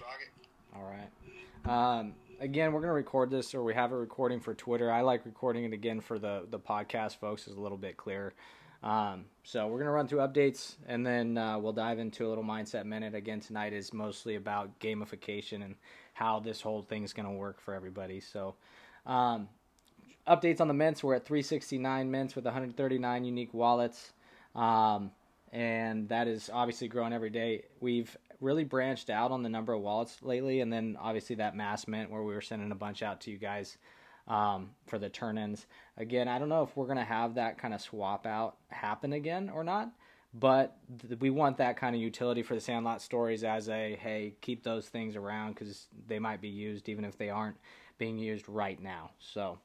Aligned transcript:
It. 0.00 0.76
All 0.76 0.84
right. 0.84 1.98
Um, 1.98 2.14
again, 2.40 2.72
we're 2.72 2.80
gonna 2.80 2.92
record 2.92 3.30
this, 3.30 3.54
or 3.54 3.62
we 3.62 3.74
have 3.74 3.92
it 3.92 3.96
recording 3.96 4.40
for 4.40 4.54
Twitter. 4.54 4.90
I 4.90 5.02
like 5.02 5.26
recording 5.26 5.64
it 5.64 5.72
again 5.72 6.00
for 6.00 6.18
the 6.18 6.46
the 6.50 6.58
podcast, 6.58 7.16
folks. 7.18 7.46
is 7.46 7.54
a 7.54 7.60
little 7.60 7.78
bit 7.78 7.96
clearer. 7.96 8.32
Um, 8.82 9.26
so 9.44 9.66
we're 9.66 9.78
gonna 9.78 9.90
run 9.90 10.08
through 10.08 10.20
updates, 10.20 10.76
and 10.86 11.06
then 11.06 11.36
uh, 11.36 11.58
we'll 11.58 11.74
dive 11.74 11.98
into 11.98 12.26
a 12.26 12.28
little 12.28 12.44
mindset 12.44 12.86
minute. 12.86 13.14
Again, 13.14 13.40
tonight 13.40 13.72
is 13.74 13.92
mostly 13.92 14.36
about 14.36 14.80
gamification 14.80 15.62
and 15.62 15.74
how 16.14 16.40
this 16.40 16.62
whole 16.62 16.82
thing 16.82 17.02
is 17.04 17.12
gonna 17.12 17.32
work 17.32 17.60
for 17.60 17.74
everybody. 17.74 18.20
So. 18.20 18.54
Um, 19.06 19.48
updates 20.26 20.60
on 20.60 20.68
the 20.68 20.74
mints. 20.74 21.02
We're 21.02 21.14
at 21.14 21.24
369 21.24 22.10
mints 22.10 22.36
with 22.36 22.44
139 22.44 23.24
unique 23.24 23.54
wallets. 23.54 24.12
Um, 24.54 25.10
and 25.52 26.08
that 26.10 26.28
is 26.28 26.50
obviously 26.52 26.86
growing 26.88 27.14
every 27.14 27.30
day. 27.30 27.64
We've 27.80 28.14
really 28.40 28.64
branched 28.64 29.10
out 29.10 29.30
on 29.30 29.42
the 29.42 29.48
number 29.48 29.72
of 29.72 29.82
wallets 29.82 30.18
lately, 30.22 30.60
and 30.60 30.72
then 30.72 30.96
obviously 31.00 31.36
that 31.36 31.56
mass 31.56 31.86
mint 31.86 32.10
where 32.10 32.22
we 32.22 32.34
were 32.34 32.40
sending 32.40 32.72
a 32.72 32.76
bunch 32.76 33.02
out 33.02 33.20
to 33.22 33.30
you 33.30 33.38
guys 33.38 33.76
um, 34.28 34.70
for 34.86 34.98
the 34.98 35.08
turn 35.08 35.38
ins. 35.38 35.66
Again, 35.96 36.28
I 36.28 36.38
don't 36.38 36.48
know 36.48 36.62
if 36.62 36.76
we're 36.76 36.86
to 36.98 37.04
have 37.04 37.34
that 37.34 37.58
kind 37.58 37.74
of 37.74 37.80
swap 37.80 38.26
out 38.26 38.56
happen 38.68 39.12
again 39.12 39.50
or 39.52 39.64
not, 39.64 39.90
but 40.32 40.76
th- 41.06 41.20
we 41.20 41.30
want 41.30 41.58
that 41.58 41.76
kind 41.76 41.94
of 41.94 42.00
utility 42.00 42.42
for 42.42 42.54
the 42.54 42.60
Sandlot 42.60 43.02
stories 43.02 43.44
as 43.44 43.68
a 43.68 43.96
hey, 44.00 44.34
keep 44.40 44.62
those 44.62 44.88
things 44.88 45.16
around 45.16 45.54
because 45.54 45.88
they 46.06 46.18
might 46.18 46.40
be 46.40 46.48
used 46.48 46.88
even 46.88 47.04
if 47.04 47.18
they 47.18 47.30
aren't 47.30 47.56
being 47.98 48.18
used 48.18 48.48
right 48.48 48.80
now. 48.80 49.10
So 49.18 49.58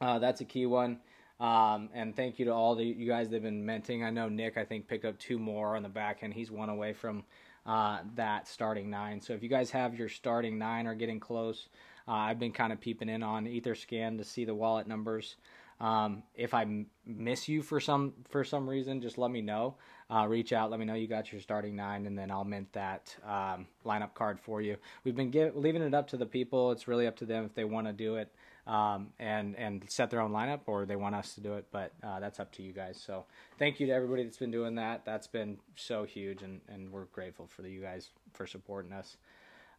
uh, 0.00 0.18
that's 0.18 0.40
a 0.40 0.44
key 0.44 0.66
one. 0.66 1.00
Um, 1.40 1.90
and 1.94 2.16
thank 2.16 2.38
you 2.40 2.46
to 2.46 2.52
all 2.52 2.74
the 2.74 2.84
you 2.84 3.06
guys 3.06 3.28
that 3.28 3.36
have 3.36 3.42
been 3.44 3.64
minting. 3.64 4.02
I 4.02 4.10
know 4.10 4.28
Nick, 4.28 4.56
I 4.56 4.64
think, 4.64 4.88
picked 4.88 5.04
up 5.04 5.18
two 5.18 5.38
more 5.38 5.76
on 5.76 5.82
the 5.82 5.88
back 5.88 6.18
end. 6.22 6.34
He's 6.34 6.50
one 6.50 6.68
away 6.68 6.92
from 6.92 7.24
uh, 7.68 7.98
that 8.16 8.48
starting 8.48 8.88
nine. 8.88 9.20
So 9.20 9.34
if 9.34 9.42
you 9.42 9.48
guys 9.50 9.70
have 9.72 9.94
your 9.94 10.08
starting 10.08 10.58
nine 10.58 10.86
or 10.86 10.94
getting 10.94 11.20
close, 11.20 11.68
uh, 12.08 12.12
I've 12.12 12.38
been 12.38 12.52
kind 12.52 12.72
of 12.72 12.80
peeping 12.80 13.10
in 13.10 13.22
on 13.22 13.44
Etherscan 13.44 14.16
to 14.16 14.24
see 14.24 14.46
the 14.46 14.54
wallet 14.54 14.88
numbers. 14.88 15.36
Um, 15.78 16.24
if 16.34 16.54
I 16.54 16.62
m- 16.62 16.86
miss 17.06 17.46
you 17.46 17.62
for 17.62 17.78
some 17.78 18.14
for 18.30 18.42
some 18.42 18.68
reason, 18.68 19.00
just 19.00 19.18
let 19.18 19.30
me 19.30 19.42
know. 19.42 19.76
Uh, 20.10 20.26
reach 20.26 20.52
out, 20.54 20.70
let 20.70 20.80
me 20.80 20.86
know 20.86 20.94
you 20.94 21.06
got 21.06 21.30
your 21.30 21.42
starting 21.42 21.76
nine, 21.76 22.06
and 22.06 22.18
then 22.18 22.30
I'll 22.30 22.42
mint 22.42 22.72
that 22.72 23.14
um, 23.24 23.66
lineup 23.84 24.14
card 24.14 24.40
for 24.40 24.62
you. 24.62 24.76
We've 25.04 25.14
been 25.14 25.30
give, 25.30 25.54
leaving 25.54 25.82
it 25.82 25.94
up 25.94 26.08
to 26.08 26.16
the 26.16 26.26
people. 26.26 26.72
It's 26.72 26.88
really 26.88 27.06
up 27.06 27.16
to 27.18 27.26
them 27.26 27.44
if 27.44 27.54
they 27.54 27.64
want 27.64 27.86
to 27.86 27.92
do 27.92 28.16
it 28.16 28.32
um, 28.68 29.08
and 29.18 29.56
and 29.56 29.82
set 29.88 30.10
their 30.10 30.20
own 30.20 30.30
lineup 30.30 30.60
or 30.66 30.84
they 30.84 30.94
want 30.94 31.14
us 31.14 31.34
to 31.34 31.40
do 31.40 31.54
it. 31.54 31.66
But 31.72 31.92
uh, 32.04 32.20
that's 32.20 32.38
up 32.38 32.52
to 32.52 32.62
you 32.62 32.72
guys. 32.72 33.02
So 33.04 33.24
thank 33.58 33.80
you 33.80 33.86
to 33.86 33.92
everybody 33.92 34.22
that's 34.22 34.36
been 34.36 34.50
doing 34.50 34.76
that. 34.76 35.04
That's 35.04 35.26
been 35.26 35.58
so 35.74 36.04
huge, 36.04 36.42
and 36.42 36.60
and 36.68 36.92
we're 36.92 37.06
grateful 37.06 37.46
for 37.46 37.66
you 37.66 37.80
guys 37.80 38.10
for 38.34 38.46
supporting 38.46 38.92
us. 38.92 39.16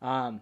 Um, 0.02 0.42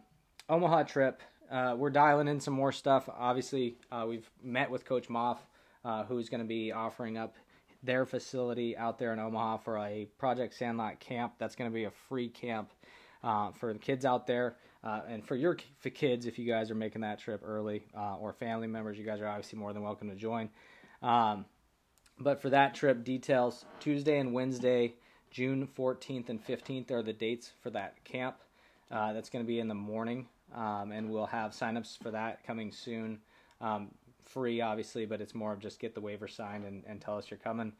Omaha 0.49 0.83
trip. 0.83 1.21
Uh, 1.51 1.75
we're 1.77 1.89
dialing 1.89 2.27
in 2.27 2.39
some 2.39 2.53
more 2.53 2.71
stuff. 2.71 3.07
Obviously, 3.09 3.77
uh, 3.91 4.05
we've 4.07 4.29
met 4.43 4.69
with 4.69 4.85
Coach 4.85 5.07
Moff, 5.07 5.37
uh, 5.85 6.03
who's 6.03 6.27
going 6.29 6.41
to 6.41 6.47
be 6.47 6.71
offering 6.71 7.17
up 7.17 7.35
their 7.83 8.05
facility 8.05 8.75
out 8.75 8.97
there 8.97 9.13
in 9.13 9.19
Omaha 9.19 9.57
for 9.57 9.77
a 9.77 10.07
Project 10.17 10.53
Sandlot 10.55 10.99
camp. 10.99 11.33
That's 11.37 11.55
going 11.55 11.69
to 11.69 11.73
be 11.73 11.85
a 11.85 11.91
free 12.09 12.27
camp 12.27 12.71
uh, 13.23 13.51
for 13.51 13.71
the 13.71 13.79
kids 13.79 14.03
out 14.05 14.27
there. 14.27 14.57
Uh, 14.87 15.01
and 15.09 15.25
for 15.25 15.35
your 15.35 15.57
for 15.79 15.89
kids, 15.89 16.25
if 16.25 16.39
you 16.39 16.47
guys 16.47 16.71
are 16.71 16.75
making 16.75 17.01
that 17.01 17.19
trip 17.19 17.41
early 17.43 17.83
uh, 17.97 18.15
or 18.15 18.31
family 18.31 18.67
members, 18.67 18.97
you 18.97 19.03
guys 19.03 19.19
are 19.19 19.27
obviously 19.27 19.59
more 19.59 19.73
than 19.73 19.83
welcome 19.83 20.09
to 20.09 20.15
join. 20.15 20.49
Um, 21.03 21.43
but 22.19 22.41
for 22.41 22.49
that 22.51 22.73
trip, 22.73 23.03
details 23.03 23.65
Tuesday 23.81 24.17
and 24.17 24.33
Wednesday, 24.33 24.93
June 25.29 25.67
14th 25.77 26.29
and 26.29 26.45
15th 26.45 26.89
are 26.91 27.03
the 27.03 27.11
dates 27.11 27.51
for 27.61 27.69
that 27.71 28.01
camp. 28.05 28.37
Uh, 28.89 29.11
that's 29.11 29.29
going 29.29 29.43
to 29.43 29.47
be 29.47 29.59
in 29.59 29.67
the 29.67 29.75
morning, 29.75 30.25
um, 30.55 30.93
and 30.93 31.09
we'll 31.09 31.25
have 31.25 31.51
signups 31.51 32.01
for 32.01 32.11
that 32.11 32.45
coming 32.47 32.71
soon. 32.71 33.19
Um, 33.59 33.89
free, 34.23 34.61
obviously, 34.61 35.05
but 35.05 35.19
it's 35.19 35.35
more 35.35 35.51
of 35.51 35.59
just 35.59 35.81
get 35.81 35.95
the 35.95 36.01
waiver 36.01 36.29
signed 36.29 36.63
and, 36.63 36.83
and 36.87 37.01
tell 37.01 37.17
us 37.17 37.29
you're 37.29 37.37
coming. 37.39 37.73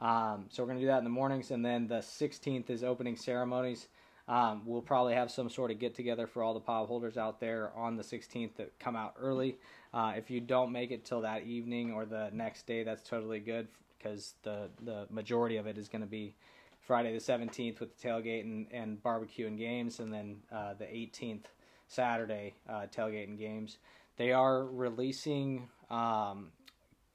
Um, 0.00 0.46
so 0.48 0.62
we're 0.62 0.68
going 0.68 0.78
to 0.78 0.84
do 0.84 0.88
that 0.88 0.98
in 0.98 1.04
the 1.04 1.10
mornings, 1.10 1.50
and 1.50 1.62
then 1.62 1.86
the 1.86 1.98
16th 1.98 2.70
is 2.70 2.82
opening 2.82 3.16
ceremonies. 3.16 3.88
Um, 4.26 4.62
we'll 4.64 4.82
probably 4.82 5.14
have 5.14 5.30
some 5.30 5.50
sort 5.50 5.70
of 5.70 5.78
get 5.78 5.94
together 5.94 6.26
for 6.26 6.42
all 6.42 6.54
the 6.54 6.60
POB 6.60 6.88
holders 6.88 7.16
out 7.16 7.40
there 7.40 7.72
on 7.76 7.96
the 7.96 8.02
16th 8.02 8.56
that 8.56 8.78
come 8.78 8.96
out 8.96 9.14
early. 9.18 9.58
Uh, 9.92 10.14
if 10.16 10.30
you 10.30 10.40
don't 10.40 10.72
make 10.72 10.90
it 10.90 11.04
till 11.04 11.20
that 11.20 11.44
evening 11.44 11.92
or 11.92 12.06
the 12.06 12.30
next 12.32 12.66
day, 12.66 12.84
that's 12.84 13.02
totally 13.02 13.40
good 13.40 13.68
because 13.98 14.34
the, 14.42 14.68
the 14.82 15.06
majority 15.10 15.56
of 15.56 15.66
it 15.66 15.76
is 15.76 15.88
going 15.88 16.02
to 16.02 16.08
be 16.08 16.34
Friday 16.80 17.12
the 17.12 17.18
17th 17.18 17.80
with 17.80 17.96
the 17.96 18.08
tailgate 18.08 18.42
and, 18.42 18.66
and 18.70 19.02
barbecue 19.02 19.46
and 19.46 19.58
games, 19.58 20.00
and 20.00 20.12
then 20.12 20.36
uh, 20.52 20.74
the 20.74 20.84
18th 20.84 21.44
Saturday 21.88 22.54
uh, 22.68 22.86
tailgate 22.94 23.28
and 23.28 23.38
games. 23.38 23.78
They 24.16 24.32
are 24.32 24.64
releasing 24.64 25.68
um, 25.90 26.48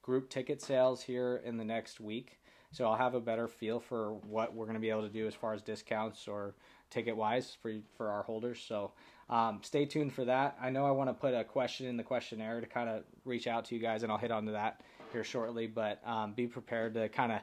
group 0.01 0.29
ticket 0.29 0.61
sales 0.61 1.01
here 1.01 1.41
in 1.45 1.57
the 1.57 1.63
next 1.63 1.99
week, 1.99 2.38
so 2.71 2.85
I'll 2.85 2.97
have 2.97 3.15
a 3.15 3.19
better 3.19 3.47
feel 3.47 3.79
for 3.79 4.13
what 4.13 4.53
we're 4.53 4.65
going 4.65 4.75
to 4.75 4.81
be 4.81 4.89
able 4.89 5.01
to 5.03 5.09
do 5.09 5.27
as 5.27 5.33
far 5.33 5.53
as 5.53 5.61
discounts 5.61 6.27
or 6.27 6.53
ticket 6.89 7.15
wise 7.15 7.57
for 7.61 7.73
for 7.97 8.09
our 8.09 8.23
holders. 8.23 8.63
So 8.67 8.91
um, 9.29 9.59
stay 9.63 9.85
tuned 9.85 10.13
for 10.13 10.25
that. 10.25 10.57
I 10.61 10.69
know 10.69 10.85
I 10.85 10.91
want 10.91 11.09
to 11.09 11.13
put 11.13 11.33
a 11.33 11.43
question 11.43 11.87
in 11.87 11.97
the 11.97 12.03
questionnaire 12.03 12.61
to 12.61 12.67
kind 12.67 12.89
of 12.89 13.03
reach 13.25 13.47
out 13.47 13.65
to 13.65 13.75
you 13.75 13.81
guys, 13.81 14.03
and 14.03 14.11
I'll 14.11 14.17
hit 14.17 14.31
onto 14.31 14.51
that 14.53 14.81
here 15.11 15.23
shortly. 15.23 15.67
But 15.67 16.01
um, 16.05 16.33
be 16.33 16.47
prepared 16.47 16.93
to 16.95 17.09
kind 17.09 17.31
of 17.31 17.39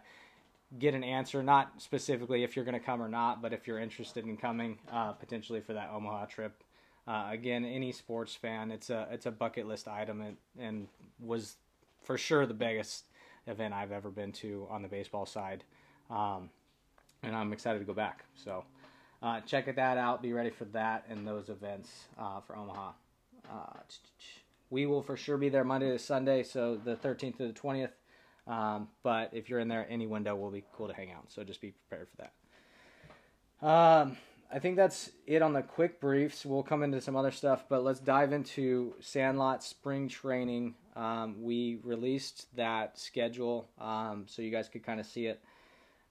get 0.79 0.95
an 0.95 1.05
answer, 1.05 1.43
not 1.43 1.81
specifically 1.81 2.43
if 2.43 2.57
you're 2.57 2.65
going 2.65 2.79
to 2.79 2.85
come 2.85 3.01
or 3.01 3.09
not, 3.09 3.41
but 3.41 3.53
if 3.53 3.67
you're 3.67 3.79
interested 3.79 4.25
in 4.25 4.37
coming 4.37 4.79
uh, 4.93 5.13
potentially 5.13 5.61
for 5.61 5.75
that 5.75 5.91
Omaha 5.93 6.27
trip. 6.27 6.63
Uh, 7.07 7.29
again, 7.31 7.65
any 7.65 7.93
sports 7.93 8.35
fan, 8.35 8.73
it's 8.73 8.91
a 8.91 9.07
it's 9.13 9.27
a 9.27 9.31
bucket 9.31 9.67
list 9.67 9.87
item, 9.87 10.23
and, 10.23 10.37
and 10.59 10.89
was 11.21 11.57
for 12.03 12.19
sure 12.19 12.47
the 12.47 12.55
biggest 12.55 13.05
event 13.47 13.75
I've 13.75 13.93
ever 13.93 14.11
been 14.11 14.33
to 14.33 14.67
on 14.71 14.83
the 14.83 14.89
baseball 14.89 15.27
side, 15.27 15.65
um, 16.11 16.51
and 17.23 17.35
I'm 17.35 17.53
excited 17.53 17.79
to 17.79 17.85
go 17.85 17.93
back. 17.93 18.25
So 18.35 18.65
uh, 19.23 19.41
check 19.41 19.75
that 19.75 19.99
out. 19.99 20.23
Be 20.23 20.33
ready 20.33 20.51
for 20.51 20.65
that 20.67 21.05
and 21.09 21.27
those 21.27 21.49
events 21.49 21.91
uh, 22.19 22.41
for 22.41 22.57
Omaha. 22.57 22.93
Uh, 23.51 23.81
we 24.71 24.87
will 24.87 25.03
for 25.03 25.17
sure 25.17 25.37
be 25.37 25.49
there 25.49 25.65
Monday 25.65 25.91
to 25.91 25.99
Sunday, 25.99 26.43
so 26.43 26.77
the 26.77 26.97
13th 26.97 27.39
to 27.39 27.47
the 27.47 27.53
20th. 27.53 27.91
Um, 28.47 28.89
but 29.03 29.31
if 29.33 29.49
you're 29.49 29.59
in 29.59 29.69
there, 29.69 29.87
any 29.89 30.07
window 30.07 30.37
will 30.37 30.51
be 30.51 30.65
cool 30.77 30.89
to 30.89 30.95
hang 30.95 31.11
out. 31.11 31.31
So 31.31 31.43
just 31.45 31.61
be 31.61 31.73
prepared 31.73 32.09
for 32.09 32.29
that. 33.63 33.67
Um, 33.67 34.17
I 34.53 34.59
think 34.59 34.77
that's 34.77 35.11
it 35.27 35.43
on 35.43 35.53
the 35.53 35.63
quick 35.63 36.01
briefs. 36.01 36.47
We'll 36.47 36.63
come 36.63 36.83
into 36.83 37.01
some 37.01 37.17
other 37.17 37.33
stuff, 37.33 37.65
but 37.69 37.83
let's 37.83 38.01
dive 38.01 38.33
into 38.33 38.95
Sandlot 39.01 39.65
spring 39.65 40.09
training. 40.09 40.75
Um, 40.97 41.43
we 41.43 41.79
released 41.83 42.47
that 42.57 42.99
schedule 42.99 43.69
um, 43.79 44.25
so 44.27 44.41
you 44.43 44.51
guys 44.51 44.69
could 44.69 44.83
kind 44.83 44.99
of 44.99 45.07
see 45.07 45.27
it 45.27 45.43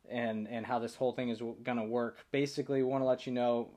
and 0.10 0.48
and 0.48 0.66
how 0.66 0.78
this 0.78 0.96
whole 0.96 1.12
thing 1.12 1.30
is 1.30 1.40
going 1.40 1.78
to 1.78 1.84
work. 1.84 2.26
Basically, 2.32 2.84
we 2.84 2.90
want 2.90 3.02
to 3.02 3.08
let 3.08 3.26
you 3.26 3.34
know 3.34 3.72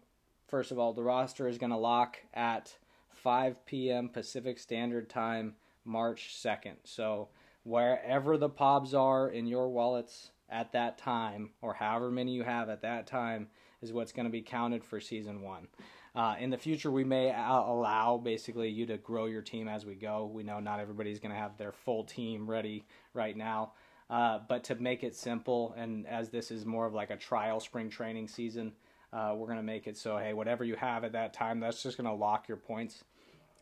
first 0.49 0.71
of 0.71 0.79
all, 0.79 0.93
the 0.93 1.03
roster 1.03 1.47
is 1.47 1.59
going 1.59 1.71
to 1.71 1.77
lock 1.77 2.19
at 2.35 2.77
5 3.11 3.65
p.m. 3.67 4.09
Pacific 4.09 4.59
Standard 4.59 5.09
Time, 5.09 5.55
March 5.85 6.35
2nd. 6.35 6.77
So 6.85 7.29
wherever 7.63 8.37
the 8.37 8.49
POBs 8.49 8.95
are 8.95 9.29
in 9.29 9.47
your 9.47 9.69
wallets 9.69 10.31
at 10.49 10.73
that 10.73 10.99
time, 10.99 11.51
or 11.61 11.75
however 11.75 12.11
many 12.11 12.33
you 12.33 12.43
have 12.43 12.69
at 12.69 12.83
that 12.83 13.07
time, 13.07 13.49
is 13.83 13.93
what's 13.93 14.13
going 14.13 14.27
to 14.27 14.33
be 14.33 14.43
counted 14.43 14.85
for 14.85 15.01
season 15.01 15.43
one. 15.43 15.69
Uh, 16.15 16.35
in 16.39 16.51
the 16.51 16.59
future, 16.59 16.91
we 16.91 17.05
may 17.05 17.31
allow 17.31 18.21
basically 18.23 18.69
you 18.69 18.87
to 18.87 18.97
grow 18.97 19.27
your 19.27 19.43
team 19.43 19.69
as 19.69 19.85
we 19.85 19.95
go. 19.95 20.31
We 20.33 20.43
know 20.43 20.61
not 20.61 20.81
everybody's 20.81 21.21
going 21.21 21.33
to 21.33 21.39
have 21.39 21.57
their 21.57 21.73
full 21.73 22.05
team 22.05 22.49
ready 22.49 22.85
right 23.15 23.37
now. 23.37 23.73
Uh, 24.11 24.41
but 24.49 24.65
to 24.65 24.75
make 24.77 25.05
it 25.05 25.15
simple, 25.15 25.75
and 25.77 26.07
as 26.07 26.31
this 26.31 26.51
is 26.51 26.65
more 26.65 26.87
of 26.87 26.95
like 26.95 27.11
a 27.11 27.17
trial 27.17 27.61
spring 27.61 27.91
training 27.91 28.27
season, 28.27 28.73
uh, 29.13 29.35
we're 29.37 29.47
going 29.47 29.59
to 29.59 29.63
make 29.63 29.87
it 29.87 29.97
so 29.97 30.17
hey, 30.17 30.33
whatever 30.33 30.65
you 30.65 30.77
have 30.77 31.05
at 31.05 31.13
that 31.13 31.33
time, 31.33 31.61
that's 31.61 31.83
just 31.83 31.97
going 31.97 32.09
to 32.09 32.15
lock 32.15 32.49
your 32.49 32.57
points. 32.57 33.05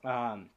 Um, 0.05 0.51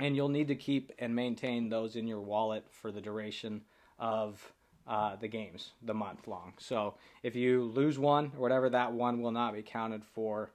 and 0.00 0.14
you'll 0.16 0.28
need 0.28 0.48
to 0.48 0.54
keep 0.54 0.92
and 0.98 1.14
maintain 1.14 1.68
those 1.68 1.96
in 1.96 2.06
your 2.06 2.20
wallet 2.20 2.64
for 2.70 2.90
the 2.92 3.00
duration 3.00 3.62
of 3.98 4.52
uh, 4.86 5.16
the 5.16 5.28
games, 5.28 5.72
the 5.82 5.94
month 5.94 6.26
long. 6.26 6.54
So 6.58 6.94
if 7.22 7.36
you 7.36 7.64
lose 7.64 7.98
one 7.98 8.32
or 8.36 8.40
whatever, 8.40 8.70
that 8.70 8.92
one 8.92 9.20
will 9.22 9.32
not 9.32 9.54
be 9.54 9.62
counted 9.62 10.04
for 10.04 10.50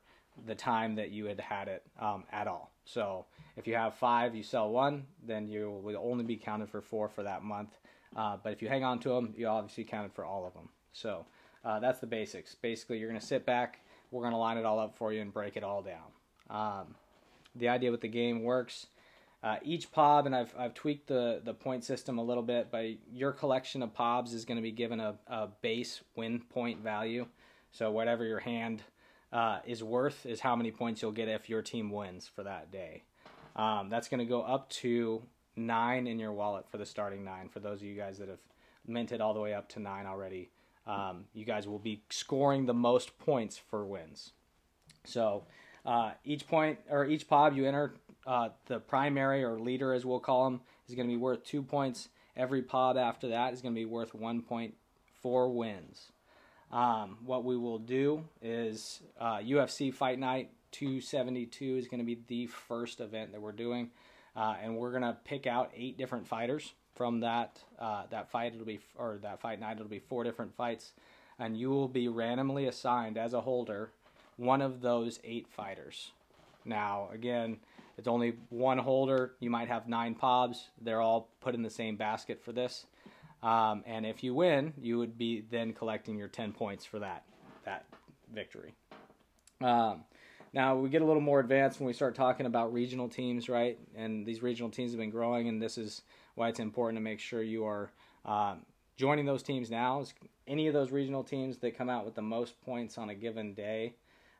the 0.45 0.55
time 0.55 0.95
that 0.95 1.11
you 1.11 1.25
had 1.25 1.39
had 1.39 1.67
it 1.67 1.83
um, 1.99 2.23
at 2.31 2.47
all. 2.47 2.71
So 2.85 3.25
if 3.55 3.67
you 3.67 3.75
have 3.75 3.95
five, 3.95 4.35
you 4.35 4.43
sell 4.43 4.69
one, 4.69 5.05
then 5.25 5.47
you 5.47 5.79
will 5.83 5.97
only 5.97 6.23
be 6.23 6.35
counted 6.35 6.69
for 6.69 6.81
four 6.81 7.07
for 7.07 7.23
that 7.23 7.43
month. 7.43 7.69
Uh, 8.15 8.37
but 8.43 8.53
if 8.53 8.61
you 8.61 8.67
hang 8.67 8.83
on 8.83 8.99
to 8.99 9.09
them, 9.09 9.33
you 9.37 9.47
obviously 9.47 9.83
counted 9.83 10.13
for 10.13 10.25
all 10.25 10.45
of 10.45 10.53
them. 10.53 10.69
So 10.91 11.25
uh, 11.65 11.79
that's 11.79 11.99
the 11.99 12.07
basics. 12.07 12.55
Basically, 12.55 12.97
you're 12.99 13.09
going 13.09 13.19
to 13.19 13.25
sit 13.25 13.45
back. 13.45 13.79
We're 14.11 14.21
going 14.21 14.33
to 14.33 14.37
line 14.37 14.57
it 14.57 14.65
all 14.65 14.79
up 14.79 14.97
for 14.97 15.11
you 15.11 15.21
and 15.21 15.33
break 15.33 15.57
it 15.57 15.63
all 15.63 15.81
down. 15.81 16.11
Um, 16.49 16.95
the 17.55 17.69
idea 17.69 17.91
with 17.91 18.01
the 18.01 18.07
game 18.07 18.43
works. 18.43 18.87
Uh, 19.43 19.57
each 19.61 19.91
POB, 19.91 20.27
and 20.27 20.35
I've, 20.35 20.53
I've 20.57 20.73
tweaked 20.73 21.07
the, 21.07 21.41
the 21.43 21.53
point 21.53 21.83
system 21.83 22.17
a 22.17 22.23
little 22.23 22.43
bit, 22.43 22.69
but 22.71 22.85
your 23.11 23.33
collection 23.33 23.83
of 23.83 23.93
POBs 23.93 24.33
is 24.33 24.45
going 24.45 24.55
to 24.55 24.61
be 24.61 24.71
given 24.71 25.01
a, 25.01 25.15
a 25.27 25.49
base 25.61 26.01
win 26.15 26.39
point 26.39 26.81
value. 26.81 27.25
So 27.71 27.91
whatever 27.91 28.23
your 28.23 28.39
hand 28.39 28.83
uh, 29.33 29.59
is 29.65 29.83
worth 29.83 30.25
is 30.25 30.39
how 30.39 30.55
many 30.55 30.71
points 30.71 31.01
you'll 31.01 31.11
get 31.11 31.27
if 31.27 31.49
your 31.49 31.61
team 31.61 31.89
wins 31.89 32.29
for 32.33 32.43
that 32.43 32.71
day. 32.71 33.03
Um, 33.55 33.89
that's 33.89 34.07
going 34.07 34.19
to 34.19 34.25
go 34.25 34.41
up 34.41 34.69
to 34.69 35.23
nine 35.55 36.07
in 36.07 36.19
your 36.19 36.31
wallet 36.31 36.69
for 36.69 36.77
the 36.77 36.85
starting 36.85 37.25
nine. 37.25 37.49
For 37.49 37.59
those 37.59 37.81
of 37.81 37.87
you 37.87 37.95
guys 37.95 38.19
that 38.19 38.29
have 38.29 38.39
minted 38.87 39.21
all 39.21 39.33
the 39.33 39.39
way 39.39 39.53
up 39.53 39.67
to 39.69 39.79
nine 39.79 40.05
already, 40.05 40.51
um, 40.85 41.25
you 41.33 41.45
guys 41.45 41.67
will 41.67 41.79
be 41.79 42.03
scoring 42.09 42.67
the 42.67 42.73
most 42.73 43.17
points 43.17 43.57
for 43.57 43.85
wins. 43.85 44.33
So 45.03 45.45
uh, 45.85 46.11
each 46.23 46.47
point 46.47 46.79
or 46.89 47.05
each 47.05 47.27
pob 47.27 47.55
you 47.55 47.65
enter, 47.65 47.95
uh, 48.27 48.49
the 48.67 48.79
primary 48.79 49.43
or 49.43 49.59
leader 49.59 49.93
as 49.93 50.05
we'll 50.05 50.19
call 50.19 50.45
them, 50.45 50.61
is 50.87 50.95
going 50.95 51.07
to 51.07 51.11
be 51.11 51.17
worth 51.17 51.43
two 51.43 51.63
points. 51.63 52.09
Every 52.37 52.61
pob 52.61 52.97
after 52.97 53.29
that 53.29 53.53
is 53.53 53.61
going 53.61 53.73
to 53.73 53.79
be 53.79 53.85
worth 53.85 54.13
one 54.13 54.41
point 54.41 54.75
for 55.21 55.49
wins. 55.49 56.12
Um, 56.73 57.17
what 57.23 57.43
we 57.43 57.55
will 57.55 57.77
do 57.77 58.23
is 58.41 59.01
uh, 59.19 59.37
UFC 59.37 59.93
Fight 59.93 60.17
Night 60.17 60.49
272 60.71 61.77
is 61.77 61.87
going 61.87 61.99
to 61.99 62.05
be 62.05 62.19
the 62.27 62.47
first 62.47 62.99
event 62.99 63.31
that 63.31 63.39
we're 63.39 63.51
doing, 63.51 63.91
uh, 64.35 64.55
and 64.59 64.75
we're 64.75 64.89
going 64.89 65.03
to 65.03 65.15
pick 65.23 65.45
out 65.45 65.71
eight 65.75 65.99
different 65.99 66.27
fighters 66.27 66.73
from 66.95 67.19
that 67.19 67.59
uh, 67.77 68.03
that 68.09 68.31
fight. 68.31 68.53
It'll 68.55 68.65
be 68.65 68.79
or 68.97 69.19
that 69.21 69.39
fight 69.39 69.59
night. 69.59 69.73
It'll 69.73 69.87
be 69.87 69.99
four 69.99 70.23
different 70.23 70.55
fights, 70.55 70.93
and 71.37 71.55
you 71.55 71.69
will 71.69 71.87
be 71.87 72.07
randomly 72.07 72.65
assigned 72.65 73.19
as 73.19 73.35
a 73.35 73.41
holder 73.41 73.91
one 74.37 74.63
of 74.63 74.81
those 74.81 75.19
eight 75.23 75.47
fighters. 75.47 76.11
Now, 76.65 77.09
again, 77.13 77.57
it's 77.99 78.07
only 78.07 78.33
one 78.49 78.79
holder. 78.79 79.33
You 79.39 79.51
might 79.51 79.67
have 79.67 79.87
nine 79.87 80.15
pobs. 80.15 80.69
They're 80.81 81.01
all 81.01 81.29
put 81.39 81.53
in 81.53 81.61
the 81.61 81.69
same 81.69 81.97
basket 81.97 82.41
for 82.43 82.51
this. 82.51 82.87
Um, 83.43 83.83
and 83.85 84.05
if 84.05 84.23
you 84.23 84.33
win, 84.33 84.73
you 84.81 84.97
would 84.97 85.17
be 85.17 85.43
then 85.51 85.73
collecting 85.73 86.17
your 86.17 86.29
10 86.29 86.53
points 86.53 86.85
for 86.85 86.99
that 86.99 87.25
that 87.65 87.85
victory. 88.33 88.73
Um, 89.61 90.05
now 90.53 90.75
we 90.75 90.89
get 90.89 91.01
a 91.01 91.05
little 91.05 91.21
more 91.21 91.39
advanced 91.39 91.79
when 91.79 91.87
we 91.87 91.93
start 91.93 92.15
talking 92.15 92.45
about 92.45 92.73
regional 92.73 93.09
teams, 93.09 93.49
right? 93.49 93.77
And 93.95 94.25
these 94.25 94.41
regional 94.41 94.69
teams 94.69 94.91
have 94.91 94.99
been 94.99 95.09
growing, 95.09 95.47
and 95.49 95.61
this 95.61 95.77
is 95.77 96.03
why 96.35 96.49
it's 96.49 96.59
important 96.59 96.97
to 96.97 97.01
make 97.01 97.19
sure 97.19 97.41
you 97.41 97.65
are 97.65 97.91
um, 98.25 98.61
joining 98.95 99.25
those 99.25 99.43
teams 99.43 99.69
now. 99.69 100.03
Any 100.47 100.67
of 100.67 100.73
those 100.73 100.91
regional 100.91 101.23
teams 101.23 101.57
that 101.59 101.77
come 101.77 101.89
out 101.89 102.05
with 102.05 102.15
the 102.15 102.21
most 102.21 102.61
points 102.61 102.97
on 102.97 103.09
a 103.09 103.15
given 103.15 103.53
day, 103.53 103.95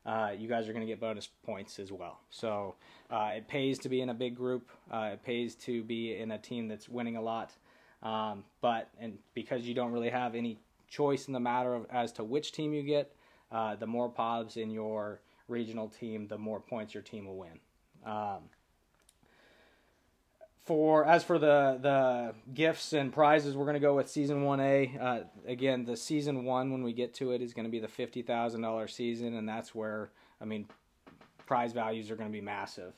uh, 0.06 0.32
you 0.38 0.48
guys 0.48 0.68
are 0.68 0.74
going 0.74 0.86
to 0.86 0.92
get 0.92 1.00
bonus 1.00 1.30
points 1.46 1.80
as 1.80 1.92
well. 1.92 2.20
So 2.30 2.76
uh, 3.10 3.32
it 3.36 3.48
pays 3.48 3.80
to 3.80 3.90
be 3.90 4.02
in 4.02 4.10
a 4.10 4.14
big 4.14 4.36
group. 4.36 4.70
Uh, 4.92 5.12
it 5.14 5.24
pays 5.24 5.56
to 5.56 5.84
be 5.84 6.18
in 6.18 6.32
a 6.32 6.38
team 6.38 6.68
that's 6.68 6.90
winning 6.90 7.16
a 7.16 7.22
lot. 7.22 7.54
Um, 8.04 8.44
but 8.62 8.90
and 9.00 9.18
because 9.34 9.64
you 9.64 9.74
don't 9.74 9.92
really 9.92 10.10
have 10.10 10.36
any 10.36 10.60
choice 10.90 11.28
in 11.28 11.34
the 11.34 11.40
matter 11.40 11.74
of 11.74 11.88
as 11.90 12.12
to 12.14 12.24
which 12.24 12.52
team 12.52 12.74
you 12.74 12.84
get, 12.84 13.16
uh, 13.52 13.76
the 13.76 13.88
more 13.88 14.10
pobs 14.10 14.58
in 14.58 14.70
your 14.70 15.22
regional 15.48 15.88
team, 15.88 16.28
the 16.28 16.38
more 16.38 16.60
points 16.60 16.94
your 16.94 17.04
team 17.04 17.26
will 17.26 17.38
win. 17.38 17.60
Um, 18.06 18.50
for 20.66 21.06
as 21.06 21.24
for 21.24 21.40
the 21.40 21.80
the 21.82 22.34
gifts 22.54 22.94
and 22.94 23.12
prizes, 23.12 23.56
we're 23.56 23.66
going 23.66 23.76
to 23.76 23.80
go 23.80 23.96
with 23.96 24.10
season 24.10 24.44
one 24.44 24.60
A. 24.60 24.98
Uh, 25.00 25.20
again, 25.48 25.86
the 25.86 25.98
season 25.98 26.46
one 26.46 26.72
when 26.72 26.84
we 26.84 26.94
get 26.94 27.14
to 27.16 27.32
it 27.32 27.42
is 27.42 27.54
going 27.54 27.66
to 27.66 27.72
be 27.72 27.80
the 27.80 27.88
fifty 27.88 28.22
thousand 28.22 28.62
dollar 28.62 28.88
season, 28.88 29.34
and 29.36 29.48
that's 29.48 29.74
where 29.74 30.12
I 30.42 30.46
mean, 30.46 30.68
prize 31.46 31.74
values 31.74 32.12
are 32.12 32.16
going 32.16 32.30
to 32.30 32.34
be 32.34 32.42
massive. 32.42 32.94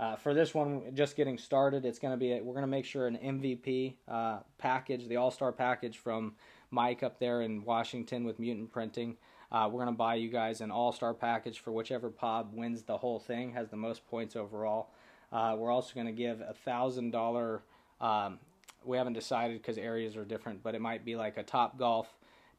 Uh, 0.00 0.14
for 0.14 0.32
this 0.32 0.54
one, 0.54 0.82
just 0.94 1.16
getting 1.16 1.36
started, 1.36 1.84
it's 1.84 1.98
going 1.98 2.12
to 2.12 2.18
be 2.18 2.32
a, 2.34 2.40
we're 2.40 2.54
going 2.54 2.62
to 2.62 2.68
make 2.68 2.84
sure 2.84 3.06
an 3.08 3.16
MVP 3.16 3.94
uh, 4.06 4.38
package, 4.56 5.08
the 5.08 5.16
All 5.16 5.30
Star 5.30 5.50
package 5.50 5.98
from 5.98 6.34
Mike 6.70 7.02
up 7.02 7.18
there 7.18 7.42
in 7.42 7.64
Washington 7.64 8.24
with 8.24 8.38
Mutant 8.38 8.70
Printing. 8.70 9.16
Uh, 9.50 9.68
we're 9.70 9.82
going 9.82 9.94
to 9.94 9.98
buy 9.98 10.14
you 10.14 10.28
guys 10.28 10.60
an 10.60 10.70
All 10.70 10.92
Star 10.92 11.14
package 11.14 11.58
for 11.58 11.72
whichever 11.72 12.10
pod 12.10 12.54
wins 12.54 12.82
the 12.82 12.96
whole 12.96 13.18
thing, 13.18 13.52
has 13.52 13.70
the 13.70 13.76
most 13.76 14.06
points 14.06 14.36
overall. 14.36 14.90
Uh, 15.32 15.56
we're 15.58 15.70
also 15.70 15.94
going 15.94 16.06
to 16.06 16.12
give 16.12 16.40
a 16.40 16.54
thousand 16.54 17.10
dollar. 17.10 17.62
Um, 18.00 18.38
we 18.84 18.96
haven't 18.96 19.14
decided 19.14 19.60
because 19.60 19.78
areas 19.78 20.16
are 20.16 20.24
different, 20.24 20.62
but 20.62 20.76
it 20.76 20.80
might 20.80 21.04
be 21.04 21.16
like 21.16 21.36
a 21.36 21.42
Top 21.42 21.76
Golf 21.76 22.06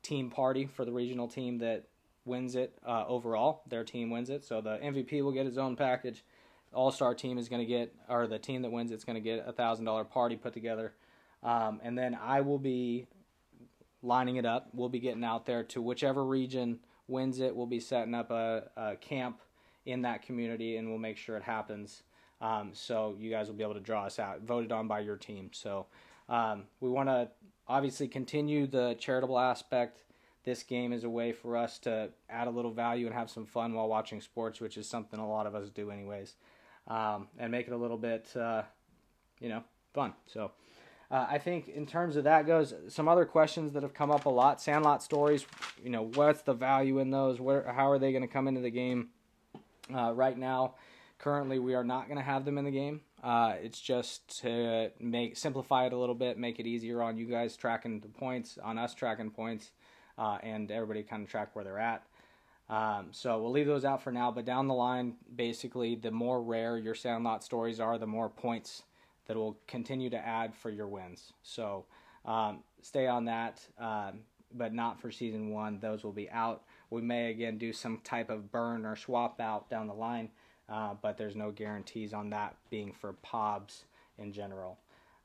team 0.03 0.29
party 0.29 0.65
for 0.65 0.83
the 0.83 0.91
regional 0.91 1.27
team 1.27 1.57
that 1.59 1.85
wins 2.25 2.55
it 2.55 2.77
uh, 2.85 3.05
overall. 3.07 3.61
Their 3.67 3.83
team 3.85 4.09
wins 4.09 4.29
it, 4.29 4.43
so 4.43 4.59
the 4.59 4.77
MVP 4.77 5.23
will 5.23 5.31
get 5.31 5.45
his 5.45 5.57
own 5.57 5.75
package. 5.75 6.23
All 6.73 6.91
Star 6.91 7.15
team 7.15 7.37
is 7.37 7.49
going 7.49 7.61
to 7.61 7.65
get, 7.65 7.93
or 8.07 8.27
the 8.27 8.39
team 8.39 8.61
that 8.61 8.71
wins 8.71 8.91
it's 8.91 9.03
going 9.03 9.15
to 9.15 9.21
get 9.21 9.43
a 9.47 9.51
thousand 9.51 9.85
dollar 9.85 10.03
party 10.03 10.35
put 10.35 10.53
together, 10.53 10.93
um, 11.43 11.79
and 11.83 11.97
then 11.97 12.17
I 12.21 12.41
will 12.41 12.59
be 12.59 13.07
lining 14.01 14.37
it 14.37 14.45
up. 14.45 14.69
We'll 14.73 14.89
be 14.89 14.99
getting 14.99 15.23
out 15.23 15.45
there 15.45 15.63
to 15.63 15.81
whichever 15.81 16.23
region 16.25 16.79
wins 17.07 17.39
it. 17.39 17.55
We'll 17.55 17.65
be 17.65 17.79
setting 17.79 18.13
up 18.13 18.31
a, 18.31 18.69
a 18.77 18.95
camp 18.95 19.41
in 19.85 20.03
that 20.03 20.21
community, 20.21 20.77
and 20.77 20.89
we'll 20.89 20.99
make 20.99 21.17
sure 21.17 21.35
it 21.37 21.43
happens. 21.43 22.03
Um, 22.41 22.71
so 22.73 23.15
you 23.19 23.29
guys 23.29 23.47
will 23.47 23.55
be 23.55 23.63
able 23.63 23.73
to 23.73 23.79
draw 23.79 24.05
us 24.05 24.19
out, 24.19 24.41
voted 24.41 24.71
on 24.71 24.87
by 24.87 24.99
your 24.99 25.17
team. 25.17 25.49
So 25.51 25.87
um, 26.29 26.63
we 26.79 26.89
want 26.89 27.09
to 27.09 27.29
obviously 27.67 28.07
continue 28.07 28.67
the 28.67 28.95
charitable 28.99 29.37
aspect. 29.37 30.03
This 30.45 30.63
game 30.63 30.93
is 30.93 31.03
a 31.03 31.09
way 31.09 31.33
for 31.33 31.57
us 31.57 31.79
to 31.79 32.09
add 32.29 32.47
a 32.47 32.51
little 32.51 32.71
value 32.71 33.07
and 33.07 33.15
have 33.15 33.29
some 33.29 33.45
fun 33.45 33.73
while 33.73 33.89
watching 33.89 34.21
sports, 34.21 34.61
which 34.61 34.77
is 34.77 34.87
something 34.87 35.19
a 35.19 35.27
lot 35.27 35.45
of 35.45 35.53
us 35.53 35.69
do 35.69 35.91
anyways, 35.91 36.35
um, 36.89 37.27
and 37.37 37.51
make 37.51 37.67
it 37.67 37.73
a 37.73 37.77
little 37.77 37.97
bit, 37.97 38.35
uh, 38.35 38.63
you 39.39 39.49
know, 39.49 39.63
fun. 39.93 40.13
So. 40.25 40.51
Uh, 41.11 41.25
I 41.27 41.39
think 41.39 41.69
in 41.69 41.87
terms 41.87 42.17
of 42.17 42.25
that 42.25 42.45
goes, 42.45 42.71
some 42.89 43.07
other 43.07 43.25
questions 43.25 43.73
that 43.73 43.81
have 43.81 43.95
come 43.95 44.11
up 44.11 44.25
a 44.25 44.29
lot. 44.29 44.61
Sandlot 44.61 45.01
stories, 45.01 45.43
you 45.83 45.89
know, 45.89 46.03
what's 46.13 46.43
the 46.43 46.53
value 46.53 46.99
in 46.99 47.09
those? 47.09 47.41
Where, 47.41 47.63
how 47.63 47.89
are 47.89 47.97
they 47.97 48.11
going 48.11 48.21
to 48.21 48.27
come 48.27 48.47
into 48.47 48.61
the 48.61 48.69
game? 48.69 49.09
Uh, 49.91 50.13
right 50.13 50.37
now, 50.37 50.75
Currently, 51.19 51.59
we 51.59 51.75
are 51.75 51.83
not 51.83 52.07
going 52.07 52.17
to 52.17 52.23
have 52.23 52.45
them 52.45 52.57
in 52.57 52.63
the 52.63 52.71
game. 52.71 53.01
Uh, 53.21 53.55
it's 53.61 53.79
just 53.79 54.39
to 54.41 54.89
make 55.01 55.35
simplify 55.35 55.85
it 55.85 55.91
a 55.91 55.97
little 55.97 56.15
bit, 56.15 56.37
make 56.37 56.59
it 56.59 56.65
easier 56.65 57.01
on 57.01 57.17
you 57.17 57.25
guys 57.25 57.57
tracking 57.57 57.99
the 57.99 58.07
points, 58.07 58.57
on 58.63 58.77
us 58.77 58.93
tracking 58.93 59.29
points, 59.29 59.71
uh, 60.17 60.37
and 60.41 60.71
everybody 60.71 61.03
kind 61.03 61.21
of 61.21 61.29
track 61.29 61.53
where 61.57 61.65
they're 61.65 61.77
at. 61.77 62.03
Um, 62.69 63.07
so 63.11 63.41
we'll 63.41 63.51
leave 63.51 63.65
those 63.67 63.85
out 63.85 64.03
for 64.03 64.11
now. 64.11 64.31
But 64.31 64.45
down 64.45 64.67
the 64.67 64.73
line, 64.73 65.15
basically, 65.35 65.95
the 65.95 66.11
more 66.11 66.41
rare 66.41 66.77
your 66.77 66.95
Sandlot 66.95 67.43
stories 67.43 67.79
are, 67.79 67.97
the 67.97 68.07
more 68.07 68.29
points 68.29 68.83
that 69.27 69.35
will 69.35 69.57
continue 69.67 70.09
to 70.09 70.17
add 70.17 70.55
for 70.55 70.69
your 70.69 70.87
wins. 70.87 71.33
So 71.43 71.85
um, 72.25 72.59
stay 72.81 73.07
on 73.07 73.25
that, 73.25 73.61
um, 73.79 74.19
but 74.53 74.73
not 74.73 74.99
for 74.99 75.11
season 75.11 75.49
one. 75.49 75.79
Those 75.79 76.03
will 76.03 76.11
be 76.11 76.29
out. 76.29 76.63
We 76.89 77.01
may 77.01 77.31
again 77.31 77.57
do 77.57 77.73
some 77.73 77.99
type 78.03 78.29
of 78.29 78.51
burn 78.51 78.85
or 78.85 78.95
swap 78.95 79.39
out 79.39 79.69
down 79.69 79.87
the 79.87 79.93
line 79.93 80.29
uh, 80.69 80.93
but 81.01 81.17
there's 81.17 81.35
no 81.35 81.51
guarantees 81.51 82.13
on 82.13 82.29
that 82.29 82.55
being 82.69 82.93
for 82.93 83.13
POBs 83.23 83.85
in 84.17 84.31
general. 84.31 84.77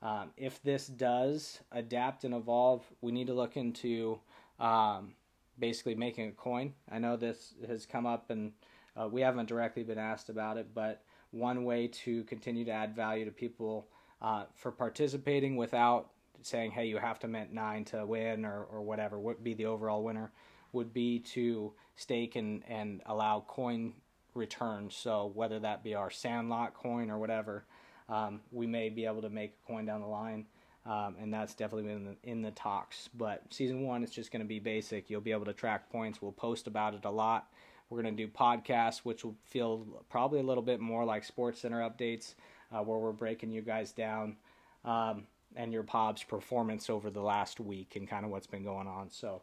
Um, 0.03 0.31
if 0.37 0.63
this 0.63 0.87
does 0.87 1.61
adapt 1.73 2.25
and 2.25 2.35
evolve, 2.35 2.83
we 3.01 3.13
need 3.13 3.27
to 3.27 3.35
look 3.35 3.57
into 3.57 4.19
um, 4.59 5.15
basically 5.59 5.95
making 5.95 6.29
a 6.29 6.33
coin. 6.33 6.75
I 6.91 6.99
know 6.99 7.17
this 7.17 7.55
has 7.67 7.87
come 7.87 8.07
up 8.07 8.31
and 8.31 8.53
uh, 8.97 9.09
we 9.09 9.21
haven't 9.21 9.49
directly 9.49 9.83
been 9.83 9.99
asked 9.99 10.29
about 10.29 10.57
it, 10.57 10.69
but 10.75 11.03
one 11.31 11.65
way 11.65 11.89
to 11.89 12.25
continue 12.25 12.65
to 12.65 12.71
add 12.71 12.95
value 12.95 13.25
to 13.25 13.31
people 13.31 13.89
uh, 14.23 14.45
for 14.55 14.71
participating 14.71 15.57
without 15.57 16.11
saying, 16.43 16.71
hey, 16.71 16.87
you 16.87 16.99
have 16.99 17.19
to 17.21 17.29
mint 17.29 17.53
nine 17.53 17.85
to 17.87 18.05
win 18.07 18.45
or, 18.45 18.65
or 18.65 18.83
whatever, 18.83 19.19
would 19.19 19.43
be 19.43 19.55
the 19.55 19.67
overall 19.67 20.05
winner, 20.05 20.31
would 20.73 20.93
be 20.93 21.19
to 21.19 21.73
stake 21.97 22.37
and, 22.37 22.63
and 22.69 23.01
allow 23.07 23.45
coin 23.47 23.95
returns. 24.35 24.95
So 24.95 25.31
whether 25.35 25.59
that 25.61 25.83
be 25.83 25.95
our 25.95 26.11
Sandlot 26.11 26.75
coin 26.75 27.11
or 27.11 27.19
whatever, 27.19 27.65
um, 28.09 28.41
we 28.51 28.67
may 28.67 28.91
be 28.91 29.07
able 29.07 29.23
to 29.23 29.31
make 29.31 29.55
a 29.55 29.67
coin 29.67 29.87
down 29.87 30.01
the 30.01 30.07
line. 30.07 30.47
Um, 30.87 31.17
and 31.19 31.33
that's 31.33 31.55
definitely 31.55 31.91
in 31.93 32.05
the, 32.05 32.17
in 32.25 32.43
the 32.43 32.51
talks. 32.51 33.09
But 33.15 33.43
season 33.51 33.83
one, 33.83 34.03
it's 34.03 34.13
just 34.13 34.31
going 34.31 34.43
to 34.43 34.49
be 34.49 34.59
basic. 34.59 35.09
You'll 35.09 35.23
be 35.23 35.33
able 35.33 35.47
to 35.47 35.55
track 35.55 35.91
points. 35.91 36.21
We'll 36.21 36.33
post 36.33 36.67
about 36.67 36.95
it 36.95 37.05
a 37.05 37.11
lot. 37.11 37.51
We're 37.89 38.03
going 38.03 38.17
to 38.17 38.27
do 38.27 38.31
podcasts, 38.31 38.99
which 38.99 39.25
will 39.25 39.37
feel 39.45 39.87
probably 40.11 40.41
a 40.41 40.43
little 40.43 40.63
bit 40.63 40.81
more 40.81 41.05
like 41.05 41.25
Sports 41.25 41.61
Center 41.61 41.81
updates, 41.81 42.35
uh, 42.73 42.83
where 42.83 42.99
we're 42.99 43.13
breaking 43.13 43.51
you 43.51 43.63
guys 43.63 43.93
down 43.93 44.37
um, 44.85 45.27
and 45.57 45.73
your 45.73 45.83
Pob's 45.85 46.23
performance 46.23 46.91
over 46.91 47.11
the 47.11 47.21
last 47.21 47.61
week 47.61 47.97
and 47.97 48.09
kind 48.09 48.25
of 48.25 48.31
what's 48.31 48.47
been 48.47 48.65
going 48.65 48.87
on. 48.87 49.11
So 49.11 49.43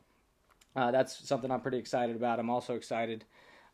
uh, 0.76 0.92
that's 0.92 1.28
something 1.28 1.52
I'm 1.52 1.62
pretty 1.62 1.78
excited 1.78 2.16
about. 2.16 2.40
I'm 2.40 2.50
also 2.50 2.76
excited 2.76 3.26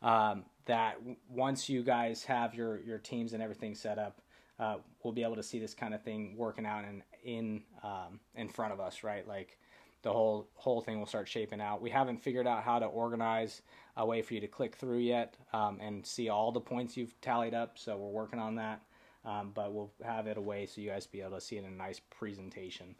um, 0.02 0.44
that 0.66 0.96
once 1.28 1.68
you 1.68 1.82
guys 1.82 2.24
have 2.24 2.54
your 2.54 2.80
your 2.80 2.98
teams 2.98 3.32
and 3.32 3.42
everything 3.42 3.74
set 3.74 3.98
up, 3.98 4.20
uh, 4.58 4.76
we'll 5.02 5.12
be 5.12 5.22
able 5.22 5.36
to 5.36 5.42
see 5.42 5.58
this 5.58 5.74
kind 5.74 5.94
of 5.94 6.02
thing 6.02 6.34
working 6.36 6.66
out 6.66 6.84
in 6.84 7.02
in 7.24 7.62
um, 7.82 8.20
in 8.34 8.48
front 8.48 8.72
of 8.72 8.80
us, 8.80 9.02
right? 9.02 9.26
Like 9.26 9.58
the 10.02 10.12
whole 10.12 10.48
whole 10.54 10.80
thing 10.80 10.98
will 10.98 11.06
start 11.06 11.28
shaping 11.28 11.60
out. 11.60 11.82
We 11.82 11.90
haven't 11.90 12.18
figured 12.22 12.46
out 12.46 12.62
how 12.62 12.78
to 12.78 12.86
organize 12.86 13.62
a 13.96 14.06
way 14.06 14.22
for 14.22 14.34
you 14.34 14.40
to 14.40 14.46
click 14.46 14.76
through 14.76 14.98
yet 14.98 15.36
um, 15.52 15.78
and 15.80 16.06
see 16.06 16.28
all 16.28 16.52
the 16.52 16.60
points 16.60 16.96
you've 16.96 17.20
tallied 17.20 17.54
up. 17.54 17.78
So 17.78 17.96
we're 17.96 18.08
working 18.10 18.38
on 18.38 18.54
that, 18.56 18.80
um, 19.24 19.50
but 19.54 19.72
we'll 19.72 19.92
have 20.04 20.26
it 20.26 20.36
a 20.36 20.40
way 20.40 20.66
so 20.66 20.80
you 20.80 20.90
guys 20.90 21.06
be 21.06 21.20
able 21.20 21.32
to 21.32 21.40
see 21.40 21.56
it 21.56 21.64
in 21.64 21.72
a 21.72 21.76
nice 21.76 22.00
presentation. 22.10 22.94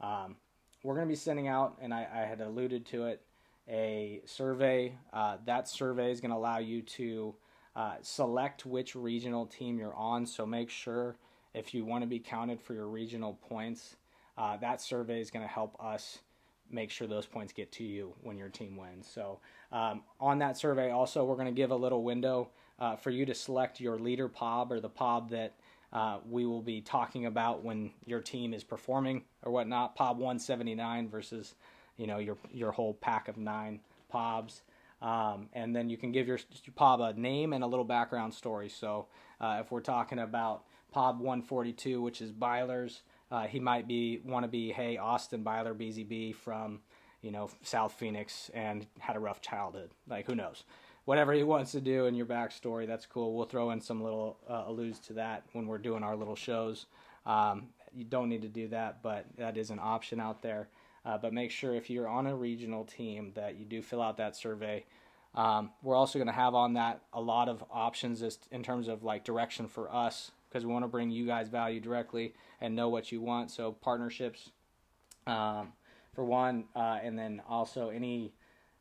Um, 0.00 0.36
we're 0.82 0.94
going 0.94 1.06
to 1.06 1.12
be 1.12 1.16
sending 1.16 1.46
out, 1.46 1.76
and 1.80 1.92
I, 1.92 2.06
I, 2.12 2.18
had 2.20 2.40
alluded 2.40 2.86
to 2.86 3.06
it 3.06 3.22
a 3.68 4.22
survey. 4.24 4.94
Uh, 5.12 5.36
that 5.44 5.68
survey 5.68 6.10
is 6.10 6.22
going 6.22 6.30
to 6.30 6.38
allow 6.38 6.56
you 6.58 6.80
to 6.80 7.34
uh, 7.76 7.94
select 8.00 8.64
which 8.64 8.96
regional 8.96 9.46
team 9.46 9.78
you're 9.78 9.94
on. 9.94 10.26
So 10.26 10.46
make 10.46 10.70
sure 10.70 11.16
if 11.54 11.74
you 11.74 11.84
want 11.84 12.02
to 12.02 12.06
be 12.06 12.18
counted 12.18 12.60
for 12.60 12.74
your 12.74 12.86
regional 12.86 13.38
points, 13.48 13.96
uh, 14.38 14.56
that 14.58 14.80
survey 14.80 15.20
is 15.20 15.30
going 15.30 15.44
to 15.44 15.52
help 15.52 15.76
us 15.82 16.18
make 16.70 16.90
sure 16.90 17.06
those 17.06 17.26
points 17.26 17.52
get 17.52 17.72
to 17.72 17.84
you 17.84 18.14
when 18.22 18.38
your 18.38 18.48
team 18.48 18.76
wins. 18.76 19.08
So 19.12 19.40
um, 19.72 20.02
on 20.20 20.38
that 20.38 20.56
survey, 20.56 20.90
also 20.90 21.24
we're 21.24 21.34
going 21.34 21.46
to 21.46 21.52
give 21.52 21.70
a 21.70 21.76
little 21.76 22.02
window 22.02 22.50
uh, 22.78 22.96
for 22.96 23.10
you 23.10 23.26
to 23.26 23.34
select 23.34 23.80
your 23.80 23.98
leader 23.98 24.28
POB 24.28 24.72
or 24.72 24.80
the 24.80 24.88
POB 24.88 25.30
that 25.30 25.54
uh, 25.92 26.18
we 26.28 26.46
will 26.46 26.62
be 26.62 26.80
talking 26.80 27.26
about 27.26 27.64
when 27.64 27.90
your 28.06 28.20
team 28.20 28.54
is 28.54 28.62
performing 28.62 29.24
or 29.42 29.52
whatnot. 29.52 29.96
POB 29.96 30.18
179 30.18 31.08
versus 31.08 31.54
you 31.96 32.06
know 32.06 32.18
your 32.18 32.38
your 32.52 32.70
whole 32.70 32.94
pack 32.94 33.28
of 33.28 33.36
nine 33.36 33.80
POBs. 34.10 34.62
Um, 35.02 35.48
and 35.54 35.74
then 35.74 35.88
you 35.88 35.96
can 35.96 36.12
give 36.12 36.28
your, 36.28 36.38
your 36.64 36.74
POB 36.74 37.00
a 37.00 37.12
name 37.14 37.54
and 37.54 37.64
a 37.64 37.66
little 37.66 37.86
background 37.86 38.34
story. 38.34 38.68
So 38.68 39.06
uh, 39.40 39.58
if 39.60 39.72
we're 39.72 39.80
talking 39.80 40.18
about 40.18 40.64
POB 40.90 41.20
142, 41.20 42.00
which 42.02 42.20
is 42.20 42.32
Byler's, 42.32 43.02
uh, 43.30 43.46
he 43.46 43.60
might 43.60 43.86
be 43.86 44.20
want 44.24 44.44
to 44.44 44.48
be 44.48 44.72
hey 44.72 44.96
Austin 44.96 45.42
Byler 45.42 45.74
BZB 45.74 46.34
from 46.34 46.80
you 47.22 47.30
know 47.30 47.48
South 47.62 47.92
Phoenix 47.92 48.50
and 48.54 48.86
had 48.98 49.16
a 49.16 49.20
rough 49.20 49.40
childhood. 49.40 49.90
Like 50.08 50.26
who 50.26 50.34
knows? 50.34 50.64
Whatever 51.04 51.32
he 51.32 51.42
wants 51.42 51.72
to 51.72 51.80
do 51.80 52.06
in 52.06 52.14
your 52.14 52.26
backstory, 52.26 52.86
that's 52.86 53.06
cool. 53.06 53.34
We'll 53.34 53.46
throw 53.46 53.70
in 53.70 53.80
some 53.80 54.02
little 54.02 54.38
uh, 54.48 54.64
alludes 54.66 54.98
to 55.00 55.14
that 55.14 55.44
when 55.52 55.66
we're 55.66 55.78
doing 55.78 56.02
our 56.02 56.14
little 56.14 56.36
shows. 56.36 56.86
Um, 57.24 57.68
you 57.92 58.04
don't 58.04 58.28
need 58.28 58.42
to 58.42 58.48
do 58.48 58.68
that, 58.68 59.02
but 59.02 59.26
that 59.36 59.56
is 59.56 59.70
an 59.70 59.78
option 59.80 60.20
out 60.20 60.42
there. 60.42 60.68
Uh, 61.04 61.16
but 61.16 61.32
make 61.32 61.50
sure 61.50 61.74
if 61.74 61.88
you're 61.88 62.06
on 62.06 62.26
a 62.26 62.36
regional 62.36 62.84
team 62.84 63.32
that 63.34 63.58
you 63.58 63.64
do 63.64 63.80
fill 63.80 64.02
out 64.02 64.18
that 64.18 64.36
survey. 64.36 64.84
Um, 65.34 65.70
we're 65.82 65.94
also 65.94 66.18
going 66.18 66.26
to 66.26 66.32
have 66.32 66.54
on 66.54 66.74
that 66.74 67.00
a 67.12 67.20
lot 67.20 67.48
of 67.48 67.64
options 67.70 68.22
in 68.50 68.62
terms 68.62 68.88
of 68.88 69.02
like 69.02 69.24
direction 69.24 69.68
for 69.68 69.92
us 69.92 70.32
because 70.50 70.66
we 70.66 70.72
want 70.72 70.82
to 70.84 70.88
bring 70.88 71.10
you 71.10 71.26
guys 71.26 71.48
value 71.48 71.80
directly 71.80 72.34
and 72.60 72.74
know 72.74 72.88
what 72.88 73.12
you 73.12 73.20
want. 73.20 73.50
So 73.50 73.72
partnerships, 73.72 74.50
um, 75.26 75.72
for 76.12 76.24
one, 76.24 76.64
uh, 76.74 76.98
and 77.02 77.16
then 77.16 77.40
also 77.48 77.90
any 77.90 78.32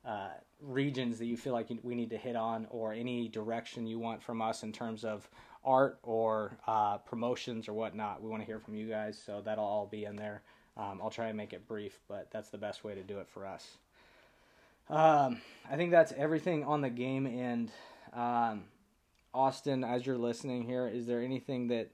uh, 0.05 0.29
regions 0.61 1.19
that 1.19 1.27
you 1.27 1.38
feel 1.38 1.53
like 1.53 1.69
we 1.83 1.93
need 1.93 2.09
to 2.09 2.17
hit 2.17 2.35
on, 2.35 2.67
or 2.71 2.93
any 2.93 3.27
direction 3.27 3.85
you 3.85 3.99
want 3.99 4.23
from 4.23 4.41
us 4.41 4.63
in 4.63 4.71
terms 4.71 5.05
of 5.05 5.29
art 5.63 5.99
or 6.03 6.57
uh, 6.67 6.97
promotions 6.97 7.67
or 7.67 7.73
whatnot. 7.73 8.21
We 8.21 8.29
want 8.29 8.41
to 8.41 8.45
hear 8.47 8.59
from 8.59 8.75
you 8.75 8.88
guys, 8.88 9.21
so 9.23 9.41
that'll 9.43 9.63
all 9.63 9.85
be 9.85 10.05
in 10.05 10.15
there. 10.15 10.41
Um, 10.77 10.99
I'll 11.03 11.09
try 11.09 11.27
and 11.27 11.38
make 11.38 11.53
it 11.53 11.67
brief, 11.67 11.99
but 12.07 12.29
that's 12.31 12.49
the 12.49 12.57
best 12.57 12.83
way 12.83 12.95
to 12.95 13.03
do 13.03 13.19
it 13.19 13.27
for 13.27 13.45
us. 13.45 13.77
Um, 14.89 15.41
I 15.69 15.75
think 15.75 15.91
that's 15.91 16.13
everything 16.13 16.63
on 16.63 16.81
the 16.81 16.89
game 16.89 17.27
end. 17.27 17.71
Um, 18.13 18.63
Austin, 19.33 19.83
as 19.83 20.05
you're 20.05 20.17
listening 20.17 20.63
here, 20.63 20.88
is 20.88 21.05
there 21.05 21.21
anything 21.21 21.67
that 21.67 21.91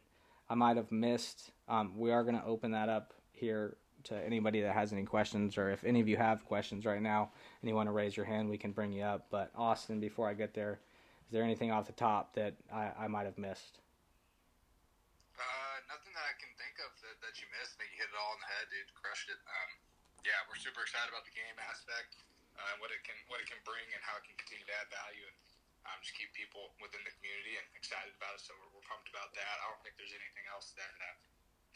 I 0.50 0.56
might 0.56 0.78
have 0.78 0.92
missed? 0.92 1.52
Um, 1.68 1.98
we 1.98 2.12
are 2.12 2.24
going 2.24 2.40
to 2.40 2.46
open 2.46 2.72
that 2.72 2.88
up 2.88 3.14
here 3.32 3.78
to 4.06 4.16
anybody 4.16 4.62
that 4.62 4.74
has 4.74 4.94
any 4.94 5.04
questions, 5.04 5.58
or 5.58 5.72
if 5.72 5.84
any 5.84 6.00
of 6.00 6.08
you 6.08 6.16
have 6.16 6.46
questions 6.46 6.86
right 6.86 7.02
now 7.02 7.34
and 7.60 7.68
you 7.68 7.76
want 7.76 7.90
to 7.90 7.92
raise 7.92 8.16
your 8.16 8.26
hand, 8.26 8.48
we 8.48 8.58
can 8.58 8.72
bring 8.72 8.94
you 8.94 9.04
up. 9.04 9.28
But 9.34 9.52
Austin, 9.58 10.00
before 10.00 10.30
I 10.30 10.34
get 10.34 10.54
there, 10.54 10.80
is 11.28 11.34
there 11.34 11.44
anything 11.44 11.74
off 11.74 11.90
the 11.90 11.98
top 11.98 12.38
that 12.38 12.54
I, 12.72 12.94
I 13.00 13.08
might 13.10 13.26
have 13.26 13.38
missed? 13.38 13.82
Uh, 15.36 15.78
nothing 15.90 16.14
that 16.14 16.24
I 16.24 16.38
can 16.38 16.54
think 16.56 16.78
of 16.86 16.94
that, 17.02 17.18
that 17.26 17.36
you 17.42 17.50
missed. 17.60 17.76
I 17.76 17.84
think 17.84 17.98
you 17.98 18.06
hit 18.06 18.14
it 18.14 18.16
all 18.16 18.38
in 18.38 18.42
the 18.46 18.52
head, 18.56 18.70
dude. 18.70 18.88
Crushed 18.94 19.28
it. 19.34 19.42
Um, 19.42 19.70
yeah, 20.24 20.38
we're 20.48 20.62
super 20.62 20.86
excited 20.86 21.10
about 21.10 21.26
the 21.26 21.36
game 21.36 21.58
aspect, 21.66 22.16
uh, 22.56 22.78
what 22.80 22.94
it 22.94 23.02
can 23.04 23.18
what 23.28 23.42
it 23.42 23.50
can 23.50 23.60
bring, 23.66 23.84
and 23.90 24.02
how 24.06 24.16
it 24.22 24.24
can 24.24 24.38
continue 24.38 24.64
to 24.70 24.76
add 24.80 24.88
value. 24.94 25.26
And 25.26 25.38
um, 25.86 26.02
just 26.02 26.18
keep 26.18 26.34
people 26.34 26.74
within 26.82 27.02
the 27.06 27.14
community 27.22 27.58
and 27.58 27.66
excited 27.78 28.14
about 28.18 28.38
it. 28.38 28.42
So 28.42 28.58
we're, 28.58 28.70
we're 28.74 28.88
pumped 28.90 29.10
about 29.14 29.34
that. 29.38 29.56
I 29.62 29.66
don't 29.70 29.82
think 29.86 29.98
there's 30.02 30.14
anything 30.14 30.46
else 30.50 30.74
that 30.78 30.94
uh, 30.98 31.16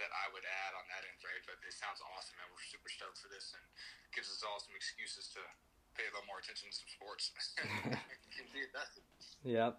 that 0.01 0.09
I 0.15 0.31
would 0.31 0.47
add 0.47 0.73
on 0.79 0.87
that 0.89 1.03
end, 1.03 1.19
right? 1.21 1.43
But 1.43 1.59
it 1.61 1.75
sounds 1.75 2.01
awesome, 2.01 2.39
man. 2.39 2.47
We're 2.49 2.63
super 2.63 2.87
stoked 2.87 3.19
for 3.19 3.29
this 3.29 3.51
and 3.51 3.61
gives 4.15 4.31
us 4.31 4.41
all 4.41 4.57
some 4.57 4.73
excuses 4.73 5.27
to 5.35 5.43
pay 5.93 6.07
a 6.07 6.11
little 6.15 6.25
more 6.25 6.39
attention 6.39 6.71
to 6.71 6.75
some 6.75 6.89
sports. 6.89 7.35
yep. 9.43 9.77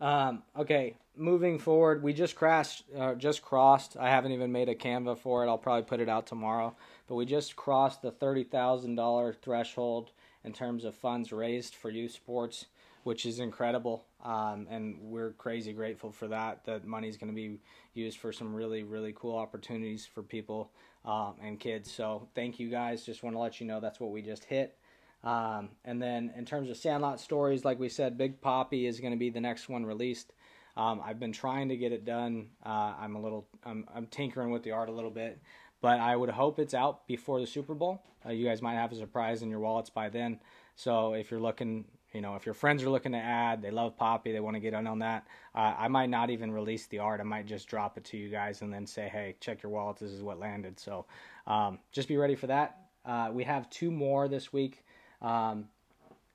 Um, 0.00 0.42
okay, 0.56 0.96
moving 1.16 1.58
forward, 1.58 2.02
we 2.02 2.12
just 2.12 2.34
crashed, 2.34 2.84
uh, 2.98 3.14
just 3.14 3.42
crossed. 3.42 3.96
I 3.98 4.08
haven't 4.08 4.32
even 4.32 4.50
made 4.50 4.68
a 4.68 4.74
Canva 4.74 5.18
for 5.18 5.44
it. 5.44 5.48
I'll 5.48 5.58
probably 5.58 5.84
put 5.84 6.00
it 6.00 6.08
out 6.08 6.26
tomorrow. 6.26 6.74
But 7.06 7.16
we 7.16 7.26
just 7.26 7.54
crossed 7.54 8.02
the 8.02 8.10
thirty 8.10 8.44
thousand 8.44 8.94
dollar 8.94 9.32
threshold 9.32 10.10
in 10.44 10.52
terms 10.52 10.84
of 10.84 10.94
funds 10.94 11.32
raised 11.32 11.74
for 11.74 11.90
youth 11.90 12.12
sports 12.12 12.66
which 13.02 13.26
is 13.26 13.38
incredible. 13.38 14.04
Um, 14.24 14.66
and 14.70 14.98
we're 15.00 15.32
crazy 15.32 15.72
grateful 15.72 16.12
for 16.12 16.28
that. 16.28 16.64
That 16.64 16.86
money 16.86 17.08
is 17.08 17.16
going 17.16 17.30
to 17.30 17.34
be 17.34 17.58
used 17.94 18.18
for 18.18 18.32
some 18.32 18.54
really, 18.54 18.82
really 18.82 19.14
cool 19.16 19.36
opportunities 19.36 20.06
for 20.06 20.22
people 20.22 20.70
um, 21.04 21.34
and 21.42 21.58
kids. 21.58 21.90
So 21.90 22.28
thank 22.34 22.60
you 22.60 22.68
guys. 22.68 23.04
Just 23.04 23.22
want 23.22 23.34
to 23.34 23.40
let 23.40 23.60
you 23.60 23.66
know 23.66 23.80
that's 23.80 24.00
what 24.00 24.10
we 24.10 24.22
just 24.22 24.44
hit. 24.44 24.76
Um, 25.22 25.70
and 25.84 26.00
then 26.00 26.32
in 26.36 26.44
terms 26.44 26.70
of 26.70 26.76
Sandlot 26.76 27.20
stories, 27.20 27.64
like 27.64 27.78
we 27.78 27.88
said, 27.88 28.16
Big 28.16 28.40
Poppy 28.40 28.86
is 28.86 29.00
going 29.00 29.12
to 29.12 29.18
be 29.18 29.30
the 29.30 29.40
next 29.40 29.68
one 29.68 29.84
released. 29.84 30.32
Um, 30.76 31.00
I've 31.04 31.18
been 31.18 31.32
trying 31.32 31.68
to 31.70 31.76
get 31.76 31.92
it 31.92 32.04
done. 32.04 32.48
Uh, 32.64 32.94
I'm 32.98 33.16
a 33.16 33.20
little, 33.20 33.46
I'm, 33.64 33.86
I'm 33.94 34.06
tinkering 34.06 34.50
with 34.50 34.62
the 34.62 34.70
art 34.70 34.88
a 34.88 34.92
little 34.92 35.10
bit, 35.10 35.40
but 35.80 36.00
I 36.00 36.16
would 36.16 36.30
hope 36.30 36.58
it's 36.58 36.74
out 36.74 37.06
before 37.06 37.40
the 37.40 37.46
Super 37.46 37.74
Bowl. 37.74 38.02
Uh, 38.24 38.30
you 38.30 38.46
guys 38.46 38.60
might 38.60 38.74
have 38.74 38.92
a 38.92 38.96
surprise 38.96 39.42
in 39.42 39.50
your 39.50 39.60
wallets 39.60 39.90
by 39.90 40.08
then. 40.08 40.40
So 40.76 41.14
if 41.14 41.30
you're 41.30 41.40
looking 41.40 41.84
you 42.12 42.20
know, 42.20 42.34
if 42.34 42.44
your 42.44 42.54
friends 42.54 42.82
are 42.82 42.90
looking 42.90 43.12
to 43.12 43.18
add, 43.18 43.62
they 43.62 43.70
love 43.70 43.96
Poppy, 43.96 44.32
they 44.32 44.40
want 44.40 44.56
to 44.56 44.60
get 44.60 44.74
in 44.74 44.86
on 44.86 44.98
that. 44.98 45.26
Uh, 45.54 45.74
I 45.78 45.88
might 45.88 46.10
not 46.10 46.30
even 46.30 46.50
release 46.50 46.86
the 46.86 46.98
art. 46.98 47.20
I 47.20 47.24
might 47.24 47.46
just 47.46 47.68
drop 47.68 47.96
it 47.96 48.04
to 48.06 48.16
you 48.16 48.28
guys 48.28 48.62
and 48.62 48.72
then 48.72 48.86
say, 48.86 49.08
hey, 49.08 49.36
check 49.40 49.62
your 49.62 49.70
wallets. 49.70 50.00
This 50.00 50.10
is 50.10 50.22
what 50.22 50.38
landed. 50.38 50.80
So 50.80 51.06
um, 51.46 51.78
just 51.92 52.08
be 52.08 52.16
ready 52.16 52.34
for 52.34 52.48
that. 52.48 52.78
Uh, 53.04 53.30
we 53.32 53.44
have 53.44 53.70
two 53.70 53.90
more 53.90 54.28
this 54.28 54.52
week. 54.52 54.84
Um, 55.22 55.68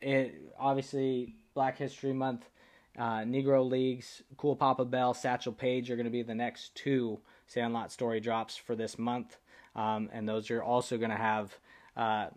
it 0.02 0.54
obviously 0.58 1.36
Black 1.54 1.78
History 1.78 2.14
Month, 2.14 2.50
uh, 2.98 3.20
Negro 3.20 3.70
Leagues, 3.70 4.24
Cool 4.38 4.56
Papa 4.56 4.86
Bell, 4.86 5.14
Satchel 5.14 5.54
Paige 5.54 5.92
are 5.92 5.96
going 5.96 6.06
to 6.06 6.12
be 6.12 6.24
the 6.24 6.36
next 6.36 6.74
two 6.76 7.20
Sandlot 7.48 7.92
story 7.92 8.20
drops 8.20 8.56
for 8.56 8.76
this 8.76 8.98
month, 8.98 9.38
um, 9.76 10.10
and 10.12 10.28
those 10.28 10.50
are 10.52 10.64
also 10.64 10.98
going 10.98 11.12
to 11.12 11.16
have 11.16 11.58
uh, 11.96 12.28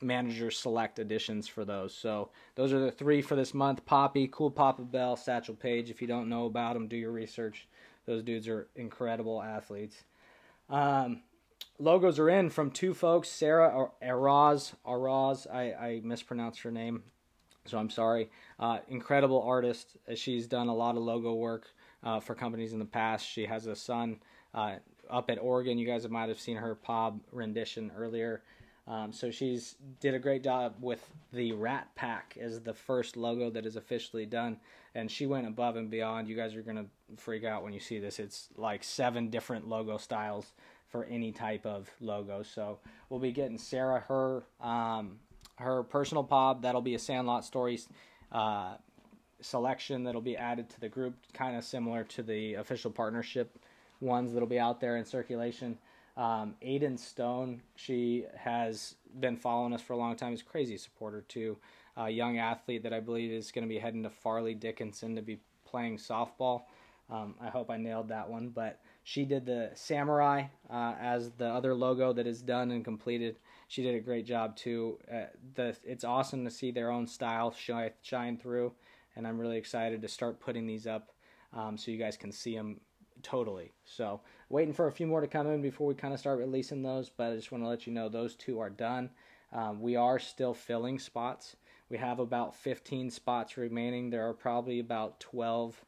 manager 0.00 0.50
select 0.50 0.98
editions 0.98 1.48
for 1.48 1.64
those. 1.64 1.94
So 1.94 2.30
those 2.54 2.72
are 2.72 2.78
the 2.78 2.90
three 2.90 3.22
for 3.22 3.36
this 3.36 3.54
month: 3.54 3.84
Poppy, 3.86 4.28
Cool 4.28 4.50
Papa 4.50 4.82
Bell, 4.82 5.16
Satchel 5.16 5.54
Paige. 5.54 5.90
If 5.90 6.00
you 6.00 6.08
don't 6.08 6.28
know 6.28 6.46
about 6.46 6.74
them, 6.74 6.88
do 6.88 6.96
your 6.96 7.12
research. 7.12 7.68
Those 8.06 8.22
dudes 8.22 8.48
are 8.48 8.68
incredible 8.76 9.42
athletes. 9.42 10.04
Um, 10.68 11.22
logos 11.78 12.18
are 12.18 12.28
in 12.28 12.50
from 12.50 12.70
two 12.70 12.94
folks, 12.94 13.28
Sarah 13.28 13.88
Araz. 14.02 14.74
Araz, 14.86 15.46
I, 15.52 15.72
I 15.72 16.00
mispronounced 16.02 16.60
her 16.62 16.70
name, 16.70 17.02
so 17.64 17.78
I'm 17.78 17.90
sorry. 17.90 18.30
Uh, 18.58 18.78
incredible 18.88 19.42
artist. 19.42 19.96
She's 20.14 20.46
done 20.46 20.68
a 20.68 20.74
lot 20.74 20.96
of 20.96 21.02
logo 21.02 21.34
work 21.34 21.66
uh, 22.02 22.20
for 22.20 22.34
companies 22.34 22.72
in 22.72 22.78
the 22.78 22.84
past. 22.84 23.26
She 23.26 23.46
has 23.46 23.66
a 23.66 23.76
son 23.76 24.18
uh, 24.54 24.76
up 25.08 25.30
at 25.30 25.38
Oregon. 25.40 25.78
You 25.78 25.86
guys 25.86 26.08
might 26.08 26.28
have 26.28 26.40
seen 26.40 26.56
her 26.56 26.74
POB 26.74 27.20
rendition 27.32 27.90
earlier. 27.96 28.42
Um, 28.86 29.12
so 29.12 29.30
she's 29.30 29.76
did 30.00 30.14
a 30.14 30.18
great 30.18 30.42
job 30.42 30.74
with 30.80 31.08
the 31.32 31.52
Rat 31.52 31.88
Pack 31.94 32.36
as 32.40 32.60
the 32.60 32.74
first 32.74 33.16
logo 33.16 33.50
that 33.50 33.64
is 33.64 33.76
officially 33.76 34.26
done, 34.26 34.58
and 34.94 35.10
she 35.10 35.26
went 35.26 35.46
above 35.46 35.76
and 35.76 35.90
beyond. 35.90 36.28
You 36.28 36.34
guys 36.34 36.54
are 36.56 36.62
gonna 36.62 36.86
freak 37.16 37.44
out 37.44 37.62
when 37.62 37.72
you 37.72 37.80
see 37.80 37.98
this. 38.00 38.18
It's 38.18 38.48
like 38.56 38.82
seven 38.82 39.30
different 39.30 39.68
logo 39.68 39.96
styles 39.96 40.52
for 40.88 41.04
any 41.04 41.30
type 41.30 41.66
of 41.66 41.88
logo. 42.00 42.42
So 42.42 42.80
we'll 43.08 43.20
be 43.20 43.30
getting 43.30 43.58
Sarah 43.58 44.00
her 44.08 44.42
um, 44.60 45.20
her 45.56 45.84
personal 45.84 46.24
POB. 46.24 46.62
That'll 46.62 46.80
be 46.80 46.94
a 46.94 46.98
Sandlot 46.98 47.44
Stories 47.44 47.88
uh, 48.32 48.74
selection 49.40 50.04
that'll 50.04 50.20
be 50.20 50.36
added 50.36 50.68
to 50.70 50.80
the 50.80 50.88
group, 50.88 51.14
kind 51.32 51.56
of 51.56 51.64
similar 51.64 52.02
to 52.04 52.22
the 52.22 52.54
official 52.54 52.90
partnership 52.90 53.56
ones 54.00 54.32
that'll 54.32 54.48
be 54.48 54.58
out 54.58 54.80
there 54.80 54.96
in 54.96 55.04
circulation. 55.04 55.78
Um, 56.16 56.54
Aiden 56.62 56.98
Stone, 56.98 57.62
she 57.76 58.24
has 58.36 58.96
been 59.20 59.36
following 59.36 59.72
us 59.72 59.80
for 59.80 59.92
a 59.92 59.96
long 59.96 60.16
time. 60.16 60.32
Is 60.32 60.42
crazy 60.42 60.76
supporter 60.76 61.22
too. 61.22 61.56
A 61.96 62.10
young 62.10 62.38
athlete 62.38 62.82
that 62.82 62.92
I 62.92 63.00
believe 63.00 63.30
is 63.30 63.52
going 63.52 63.66
to 63.66 63.68
be 63.68 63.78
heading 63.78 64.02
to 64.02 64.10
Fairleigh 64.10 64.54
Dickinson 64.54 65.16
to 65.16 65.22
be 65.22 65.40
playing 65.64 65.98
softball. 65.98 66.62
Um, 67.10 67.34
I 67.40 67.48
hope 67.48 67.70
I 67.70 67.76
nailed 67.76 68.08
that 68.08 68.28
one, 68.28 68.50
but 68.50 68.80
she 69.02 69.24
did 69.24 69.44
the 69.44 69.70
samurai 69.74 70.44
uh, 70.70 70.94
as 71.00 71.30
the 71.32 71.46
other 71.46 71.74
logo 71.74 72.12
that 72.12 72.26
is 72.26 72.40
done 72.40 72.70
and 72.70 72.84
completed. 72.84 73.36
She 73.66 73.82
did 73.82 73.96
a 73.96 74.00
great 74.00 74.26
job 74.26 74.56
too. 74.56 74.98
Uh, 75.12 75.24
the 75.54 75.76
it's 75.84 76.04
awesome 76.04 76.44
to 76.44 76.50
see 76.50 76.70
their 76.70 76.90
own 76.90 77.06
style 77.06 77.50
shine, 77.50 77.90
shine 78.02 78.36
through, 78.36 78.72
and 79.16 79.26
I'm 79.26 79.38
really 79.38 79.56
excited 79.56 80.02
to 80.02 80.08
start 80.08 80.38
putting 80.38 80.66
these 80.66 80.86
up 80.86 81.10
um, 81.52 81.76
so 81.76 81.90
you 81.90 81.98
guys 81.98 82.16
can 82.16 82.30
see 82.30 82.54
them 82.54 82.80
totally. 83.22 83.72
So 83.84 84.20
waiting 84.48 84.74
for 84.74 84.86
a 84.86 84.92
few 84.92 85.06
more 85.06 85.20
to 85.20 85.26
come 85.26 85.46
in 85.46 85.62
before 85.62 85.86
we 85.86 85.94
kind 85.94 86.14
of 86.14 86.20
start 86.20 86.38
releasing 86.38 86.82
those, 86.82 87.10
but 87.10 87.32
I 87.32 87.36
just 87.36 87.52
want 87.52 87.64
to 87.64 87.68
let 87.68 87.86
you 87.86 87.92
know 87.92 88.08
those 88.08 88.34
two 88.34 88.58
are 88.60 88.70
done. 88.70 89.10
Um, 89.52 89.80
we 89.80 89.96
are 89.96 90.18
still 90.18 90.54
filling 90.54 90.98
spots. 90.98 91.56
We 91.88 91.98
have 91.98 92.20
about 92.20 92.54
15 92.54 93.10
spots 93.10 93.56
remaining. 93.56 94.10
There 94.10 94.28
are 94.28 94.34
probably 94.34 94.78
about 94.78 95.18
12 95.20 95.84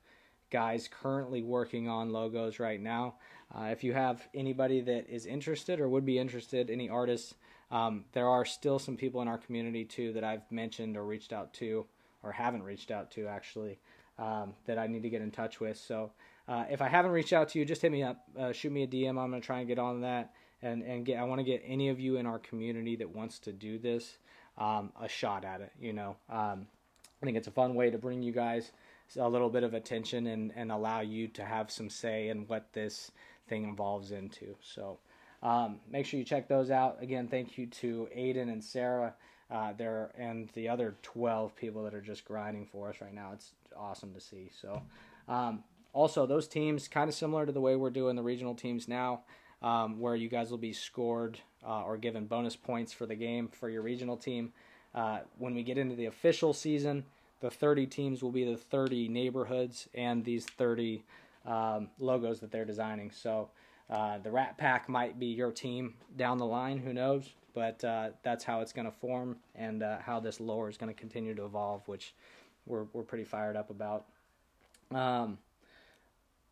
guys 0.50 0.88
currently 0.88 1.42
working 1.42 1.88
on 1.88 2.12
logos 2.12 2.58
right 2.58 2.80
now. 2.80 3.14
Uh, 3.54 3.64
if 3.64 3.84
you 3.84 3.92
have 3.92 4.28
anybody 4.34 4.80
that 4.80 5.08
is 5.08 5.26
interested 5.26 5.80
or 5.80 5.88
would 5.88 6.04
be 6.04 6.18
interested, 6.18 6.70
any 6.70 6.88
artists, 6.88 7.34
um, 7.70 8.04
there 8.12 8.28
are 8.28 8.44
still 8.44 8.78
some 8.78 8.96
people 8.96 9.22
in 9.22 9.28
our 9.28 9.38
community 9.38 9.84
too 9.84 10.12
that 10.12 10.24
I've 10.24 10.50
mentioned 10.50 10.96
or 10.96 11.04
reached 11.04 11.32
out 11.32 11.54
to, 11.54 11.86
or 12.22 12.32
haven't 12.32 12.62
reached 12.62 12.90
out 12.90 13.10
to 13.12 13.26
actually, 13.26 13.78
um, 14.18 14.54
that 14.66 14.78
I 14.78 14.86
need 14.86 15.02
to 15.02 15.10
get 15.10 15.22
in 15.22 15.30
touch 15.30 15.60
with. 15.60 15.76
So 15.76 16.10
uh, 16.48 16.64
if 16.70 16.82
I 16.82 16.88
haven't 16.88 17.12
reached 17.12 17.32
out 17.32 17.50
to 17.50 17.58
you, 17.58 17.64
just 17.64 17.82
hit 17.82 17.92
me 17.92 18.02
up, 18.02 18.18
uh, 18.38 18.52
shoot 18.52 18.72
me 18.72 18.82
a 18.82 18.86
DM. 18.86 19.10
I'm 19.10 19.30
gonna 19.30 19.40
try 19.40 19.58
and 19.60 19.68
get 19.68 19.78
on 19.78 20.00
that, 20.02 20.32
and 20.60 20.82
and 20.82 21.04
get. 21.04 21.18
I 21.18 21.24
want 21.24 21.40
to 21.40 21.44
get 21.44 21.62
any 21.64 21.88
of 21.88 22.00
you 22.00 22.16
in 22.16 22.26
our 22.26 22.38
community 22.38 22.96
that 22.96 23.14
wants 23.14 23.38
to 23.40 23.52
do 23.52 23.78
this 23.78 24.18
um, 24.58 24.92
a 25.00 25.08
shot 25.08 25.44
at 25.44 25.60
it. 25.60 25.72
You 25.80 25.92
know, 25.92 26.16
um, 26.28 26.66
I 27.22 27.26
think 27.26 27.36
it's 27.36 27.48
a 27.48 27.52
fun 27.52 27.74
way 27.74 27.90
to 27.90 27.98
bring 27.98 28.22
you 28.22 28.32
guys 28.32 28.72
a 29.18 29.28
little 29.28 29.50
bit 29.50 29.62
of 29.62 29.74
attention 29.74 30.26
and 30.26 30.52
and 30.56 30.72
allow 30.72 31.00
you 31.00 31.28
to 31.28 31.44
have 31.44 31.70
some 31.70 31.88
say 31.88 32.28
in 32.28 32.46
what 32.48 32.72
this 32.72 33.10
thing 33.48 33.68
evolves 33.68 34.12
into. 34.12 34.56
So. 34.62 34.98
Um, 35.44 35.80
make 35.90 36.06
sure 36.06 36.20
you 36.20 36.24
check 36.24 36.46
those 36.46 36.70
out. 36.70 36.98
Again, 37.02 37.26
thank 37.26 37.58
you 37.58 37.66
to 37.66 38.08
Aiden 38.16 38.42
and 38.42 38.62
Sarah 38.62 39.12
uh, 39.52 39.72
there 39.76 40.12
and 40.16 40.48
the 40.54 40.68
other 40.68 40.96
12 41.02 41.54
people 41.54 41.84
that 41.84 41.94
are 41.94 42.00
just 42.00 42.24
grinding 42.24 42.66
for 42.66 42.88
us 42.88 42.96
right 43.00 43.14
now. 43.14 43.32
It's 43.34 43.52
awesome 43.76 44.14
to 44.14 44.20
see. 44.20 44.50
So, 44.60 44.80
um, 45.28 45.62
also, 45.92 46.26
those 46.26 46.48
teams 46.48 46.88
kind 46.88 47.08
of 47.08 47.14
similar 47.14 47.44
to 47.44 47.52
the 47.52 47.60
way 47.60 47.76
we're 47.76 47.90
doing 47.90 48.16
the 48.16 48.22
regional 48.22 48.54
teams 48.54 48.88
now, 48.88 49.20
um, 49.60 50.00
where 50.00 50.16
you 50.16 50.28
guys 50.28 50.50
will 50.50 50.58
be 50.58 50.72
scored 50.72 51.38
uh, 51.66 51.82
or 51.82 51.96
given 51.96 52.26
bonus 52.26 52.56
points 52.56 52.92
for 52.92 53.06
the 53.06 53.14
game 53.14 53.48
for 53.48 53.68
your 53.68 53.82
regional 53.82 54.16
team. 54.16 54.52
Uh, 54.94 55.20
when 55.38 55.54
we 55.54 55.62
get 55.62 55.78
into 55.78 55.94
the 55.94 56.06
official 56.06 56.52
season, 56.52 57.04
the 57.40 57.50
30 57.50 57.86
teams 57.86 58.22
will 58.22 58.30
be 58.30 58.44
the 58.44 58.56
30 58.56 59.08
neighborhoods 59.08 59.88
and 59.94 60.24
these 60.24 60.44
30 60.44 61.02
um, 61.44 61.88
logos 61.98 62.40
that 62.40 62.50
they're 62.50 62.64
designing. 62.64 63.10
So 63.10 63.50
uh, 63.90 64.18
the 64.18 64.30
Rat 64.30 64.56
Pack 64.56 64.88
might 64.88 65.18
be 65.18 65.26
your 65.26 65.50
team 65.50 65.94
down 66.16 66.38
the 66.38 66.46
line, 66.46 66.78
who 66.78 66.92
knows? 66.92 67.28
But 67.54 67.84
uh, 67.84 68.10
that's 68.22 68.44
how 68.44 68.60
it's 68.60 68.72
going 68.72 68.86
to 68.86 68.96
form 68.96 69.36
and 69.54 69.82
uh, 69.82 69.98
how 69.98 70.20
this 70.20 70.40
lore 70.40 70.70
is 70.70 70.78
going 70.78 70.92
to 70.92 70.98
continue 70.98 71.34
to 71.34 71.44
evolve, 71.44 71.86
which 71.86 72.14
we're, 72.64 72.84
we're 72.94 73.02
pretty 73.02 73.24
fired 73.24 73.56
up 73.56 73.68
about. 73.68 74.06
Um, 74.90 75.38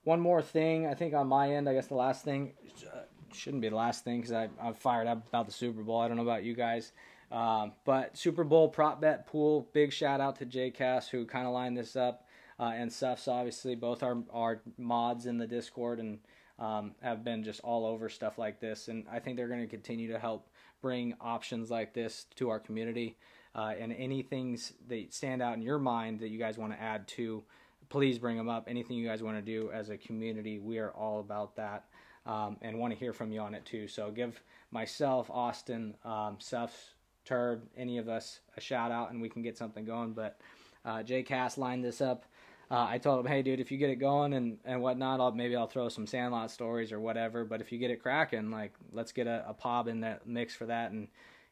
one 0.05 0.21
more 0.21 0.43
thing, 0.43 0.87
I 0.87 0.95
think 0.95 1.15
on 1.15 1.27
my 1.27 1.55
end, 1.55 1.69
I 1.69 1.75
guess 1.75 1.89
the 1.89 1.95
last 1.95 2.25
thing 2.25 2.53
uh, 2.87 3.01
shouldn't 3.33 3.63
be 3.63 3.69
the 3.69 3.77
last 3.77 4.05
thing 4.05 4.21
because 4.21 4.33
I'm 4.33 4.75
fired 4.75 5.07
up 5.07 5.27
about 5.29 5.47
the 5.47 5.53
Super 5.53 5.83
Bowl. 5.83 6.01
I 6.01 6.09
don't 6.09 6.17
know 6.17 6.23
about 6.23 6.45
you 6.45 6.55
guys. 6.55 6.93
Um, 7.31 7.73
but 7.85 8.17
Super 8.17 8.45
Bowl 8.45 8.69
prop 8.69 9.01
bet 9.01 9.27
pool, 9.27 9.69
big 9.73 9.93
shout 9.93 10.21
out 10.21 10.37
to 10.37 10.47
JCast 10.47 11.11
who 11.11 11.25
kind 11.25 11.47
of 11.47 11.53
lined 11.53 11.77
this 11.77 11.97
up. 11.97 12.27
Uh, 12.59 12.73
and 12.75 12.93
Suffs, 12.93 13.29
obviously, 13.29 13.75
both 13.75 14.03
are, 14.03 14.19
are 14.33 14.61
mods 14.77 15.27
in 15.27 15.39
the 15.39 15.47
Discord 15.47 15.99
and 15.99 16.19
um, 16.59 16.93
have 17.01 17.25
been 17.25 17.43
just 17.43 17.61
all 17.61 17.87
over 17.87 18.09
stuff 18.09 18.37
like 18.37 18.61
this. 18.61 18.89
And 18.89 19.07
I 19.11 19.19
think 19.19 19.37
they're 19.37 19.49
going 19.49 19.63
to 19.63 19.67
continue 19.67 20.13
to 20.13 20.19
help 20.19 20.49
bring 20.83 21.15
options 21.21 21.71
like 21.71 21.95
this 21.95 22.27
to 22.37 22.51
our 22.51 22.59
community. 22.59 23.17
Uh, 23.55 23.73
and 23.79 23.93
anything 23.93 24.59
that 24.89 25.13
stand 25.13 25.41
out 25.41 25.55
in 25.55 25.63
your 25.63 25.79
mind 25.79 26.21
that 26.21 26.29
you 26.29 26.39
guys 26.39 26.59
want 26.59 26.73
to 26.73 26.81
add 26.81 27.09
to, 27.09 27.43
please 27.91 28.19
bring 28.19 28.37
them 28.37 28.49
up. 28.49 28.65
Anything 28.67 28.97
you 28.97 29.07
guys 29.07 29.23
want 29.23 29.37
to 29.37 29.43
do 29.43 29.71
as 29.73 29.91
a 29.91 29.99
community, 29.99 30.59
we 30.59 30.79
are 30.79 30.91
all 30.93 31.21
about 31.21 31.55
that. 31.57 31.85
Um, 32.27 32.57
and 32.63 32.79
want 32.79 32.93
to 32.93 32.99
hear 32.99 33.13
from 33.13 33.33
you 33.33 33.41
on 33.41 33.55
it 33.55 33.65
too. 33.65 33.89
So 33.89 34.11
give 34.11 34.43
myself, 34.71 35.31
Austin, 35.31 35.95
um, 36.05 36.37
Suffs, 36.39 36.95
Turb, 37.25 37.63
any 37.77 37.99
of 37.99 38.09
us 38.09 38.41
a 38.57 38.61
shout 38.61 38.93
out, 38.93 39.11
and 39.11 39.21
we 39.21 39.29
can 39.29 39.43
get 39.43 39.57
something 39.57 39.85
going. 39.85 40.13
But 40.13 40.39
uh, 40.85 41.03
Jay 41.03 41.23
Cass 41.23 41.59
lined 41.59 41.85
this 41.85 42.01
up 42.01 42.27
uh, 42.71 42.87
I 42.89 42.99
told 42.99 43.19
him, 43.19 43.27
hey, 43.27 43.43
dude, 43.43 43.59
if 43.59 43.73
you 43.73 43.79
get 43.79 43.91
it 43.91 43.97
going 43.97 44.33
and, 44.33 44.59
and 44.65 44.81
whatnot, 44.81 45.19
I'll, 45.19 45.33
maybe 45.33 45.57
I'll 45.57 45.67
throw 45.67 45.89
some 45.89 46.07
Sandlot 46.07 46.53
stories 46.53 46.93
or 46.93 47.01
whatever. 47.01 47.45
But 47.45 47.61
if 47.61 47.73
you 47.73 47.79
get 47.79 47.91
it 47.91 48.01
cracking, 48.01 48.53
like, 48.53 48.75
let's 48.93 49.11
get 49.11 49.27
a, 49.27 49.45
a 49.49 49.55
pob 49.55 49.89
in 49.89 50.01
that 50.03 50.29
mix 50.29 50.55
for 50.55 50.67
that. 50.67 50.93
And 50.93 51.09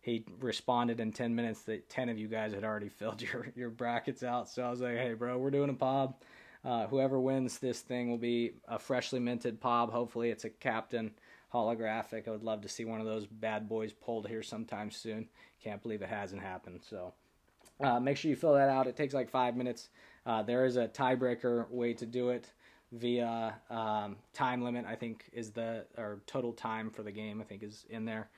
he 0.09 0.25
responded 0.41 1.01
in 1.01 1.13
10 1.13 1.35
minutes 1.35 1.63
that 1.63 1.89
10 1.91 2.09
of 2.09 2.19
you 2.19 2.29
guys 2.29 2.55
had 2.55 2.65
already 2.65 2.89
filled 3.01 3.21
your, 3.21 3.49
your 3.55 3.71
brackets 3.71 4.23
out. 4.23 4.49
So 4.49 4.63
I 4.63 4.71
was 4.71 4.81
like, 4.81 4.97
hey, 4.97 5.15
bro, 5.15 5.39
we're 5.39 5.51
doing 5.51 5.71
a 5.71 5.75
pob. 5.75 6.17
Uh, 6.65 6.87
whoever 6.87 7.21
wins 7.21 7.59
this 7.59 7.81
thing 7.81 8.11
will 8.11 8.19
be 8.19 8.53
a 8.67 8.79
freshly 8.79 9.21
minted 9.21 9.61
pob. 9.61 9.93
Hopefully, 9.93 10.31
it's 10.31 10.45
a 10.45 10.51
captain 10.51 11.13
holographic. 11.55 12.27
I 12.27 12.31
would 12.31 12.43
love 12.43 12.63
to 12.63 12.69
see 12.69 12.85
one 12.85 13.01
of 13.01 13.07
those 13.07 13.27
bad 13.27 13.69
boys 13.69 13.93
pulled 13.93 14.27
here 14.27 14.43
sometime 14.43 14.91
soon. 14.91 15.29
Can't 15.63 15.83
believe 15.83 16.03
it 16.03 16.09
hasn't 16.09 16.43
happened. 16.43 16.81
So 16.89 17.13
uh, 17.81 18.01
make 18.01 18.17
sure 18.17 18.29
you 18.29 18.37
fill 18.37 18.55
that 18.55 18.69
out. 18.69 18.87
It 18.87 18.97
takes 18.97 19.15
like 19.15 19.31
five 19.31 19.57
minutes. 19.57 19.91
Uh, 20.27 20.43
there 20.43 20.67
is 20.67 20.77
a 20.77 20.89
tiebreaker 20.89 21.71
way 21.71 21.95
to 21.95 22.07
do 22.07 22.31
it 22.31 22.51
via 22.93 23.55
um, 23.71 24.17
time 24.35 24.63
limit. 24.63 24.85
I 24.85 24.97
think 24.97 25.27
is 25.33 25.51
the 25.51 25.87
or 25.97 26.21
total 26.27 26.53
time 26.53 26.91
for 26.91 27.03
the 27.03 27.13
game. 27.13 27.41
I 27.41 27.45
think 27.45 27.63
is 27.63 27.87
in 27.89 28.05
there. 28.05 28.29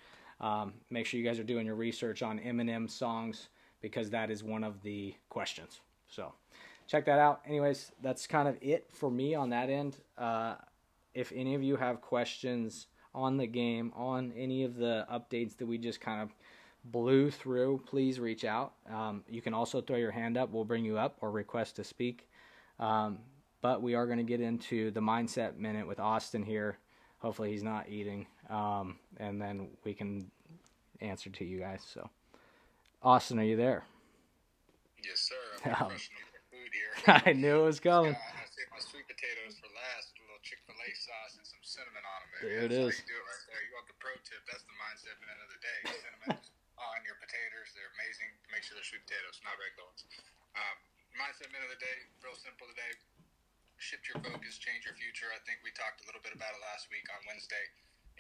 Um, 0.41 0.75
make 0.89 1.07
sure 1.07 1.21
you 1.21 1.27
guys 1.27 1.39
are 1.39 1.45
doing 1.45 1.67
your 1.67 1.75
research 1.75 2.23
on 2.23 2.39
Eminem 2.39 2.91
songs 2.91 3.49
because 3.81 4.11
that 4.11 4.31
is 4.31 4.43
one 4.43 4.65
of 4.65 4.83
the 4.83 5.15
questions. 5.29 5.81
So 6.09 6.33
check 6.87 7.05
that 7.07 7.19
out. 7.19 7.41
Anyways, 7.47 7.93
that's 8.03 8.27
kind 8.27 8.49
of 8.49 8.57
it 8.61 8.87
for 8.91 9.11
me 9.11 9.35
on 9.35 9.51
that 9.51 9.71
end. 9.71 9.97
Uh, 10.17 10.57
if 11.15 11.33
any 11.35 11.55
of 11.55 11.63
you 11.63 11.77
have 11.77 12.01
questions 12.01 12.87
on 13.15 13.37
the 13.37 13.47
game, 13.47 13.93
on 13.97 14.33
any 14.37 14.65
of 14.65 14.77
the 14.77 15.07
updates 15.13 15.57
that 15.59 15.67
we 15.67 15.79
just 15.79 16.01
kind 16.01 16.23
of 16.23 16.31
blew 16.85 17.31
through, 17.31 17.83
please 17.87 18.19
reach 18.19 18.45
out. 18.45 18.73
Um, 18.91 19.25
you 19.29 19.43
can 19.43 19.55
also 19.55 19.81
throw 19.81 19.97
your 19.97 20.11
hand 20.11 20.37
up. 20.37 20.51
We'll 20.51 20.65
bring 20.65 20.85
you 20.85 20.99
up 20.99 21.17
or 21.21 21.31
request 21.31 21.77
to 21.77 21.85
speak. 21.85 22.29
Um, 22.79 23.19
but 23.61 23.83
we 23.83 23.95
are 23.95 24.07
going 24.07 24.19
to 24.19 24.25
get 24.25 24.41
into 24.41 24.91
the 24.91 25.01
mindset 25.01 25.59
minute 25.59 25.87
with 25.87 26.01
Austin 26.01 26.43
here. 26.43 26.79
Hopefully, 27.21 27.53
he's 27.53 27.63
not 27.63 27.89
eating. 27.89 28.27
Um, 28.49 28.99
and 29.19 29.41
then 29.41 29.69
we 29.85 29.93
can 29.95 30.31
answer 31.01 31.31
to 31.31 31.45
you 31.45 31.61
guys. 31.61 31.85
So, 31.85 32.09
Austin, 33.03 33.39
are 33.39 33.45
you 33.45 33.57
there? 33.57 33.85
Yes, 35.05 35.29
sir. 35.29 35.45
I'm 35.65 35.93
oh. 35.93 36.01
food 36.53 36.73
here. 36.73 36.93
I 37.25 37.33
knew 37.33 37.61
it 37.61 37.67
was 37.69 37.81
coming. 37.81 38.13
I 38.13 38.45
saved 38.49 38.73
my 38.73 38.81
sweet 38.81 39.05
potatoes 39.09 39.57
for 39.61 39.69
last. 39.73 40.13
A 40.17 40.21
little 40.25 40.41
Chick 40.45 40.61
Fil 40.65 40.77
A 40.77 40.91
sauce 40.93 41.35
and 41.41 41.47
some 41.49 41.65
cinnamon 41.65 42.05
on 42.05 42.21
them. 42.21 42.33
There 42.41 42.65
it 42.69 42.73
is. 42.73 43.01
you 43.01 43.09
do 43.09 43.17
it 43.17 43.27
right 43.29 43.45
there. 43.49 43.61
You 43.65 43.73
want 43.77 43.89
the 43.89 43.97
pro 44.01 44.13
tip? 44.25 44.41
That's 44.49 44.65
the 44.65 44.77
mindset 44.77 45.17
minute 45.21 45.41
of 45.41 45.51
the 45.53 45.61
day. 45.61 45.79
Cinnamon 45.89 46.41
on 46.93 46.99
your 47.05 47.17
potatoes. 47.21 47.69
They're 47.77 47.93
amazing. 48.01 48.29
Make 48.53 48.65
sure 48.65 48.77
they're 48.77 48.89
sweet 48.89 49.05
potatoes, 49.05 49.41
not 49.45 49.57
regular 49.61 49.89
ones. 49.89 50.05
Um, 50.57 50.77
mindset 51.17 51.49
minute 51.53 51.69
of 51.69 51.77
the 51.77 51.83
day, 51.85 51.97
real 52.25 52.37
simple 52.37 52.69
today. 52.73 52.93
Shift 53.81 54.13
your 54.13 54.21
focus, 54.21 54.61
change 54.61 54.85
your 54.85 54.93
future. 54.93 55.33
I 55.33 55.41
think 55.49 55.65
we 55.65 55.73
talked 55.73 56.05
a 56.05 56.07
little 56.07 56.21
bit 56.21 56.37
about 56.37 56.53
it 56.53 56.61
last 56.61 56.93
week 56.93 57.09
on 57.09 57.25
Wednesday 57.25 57.65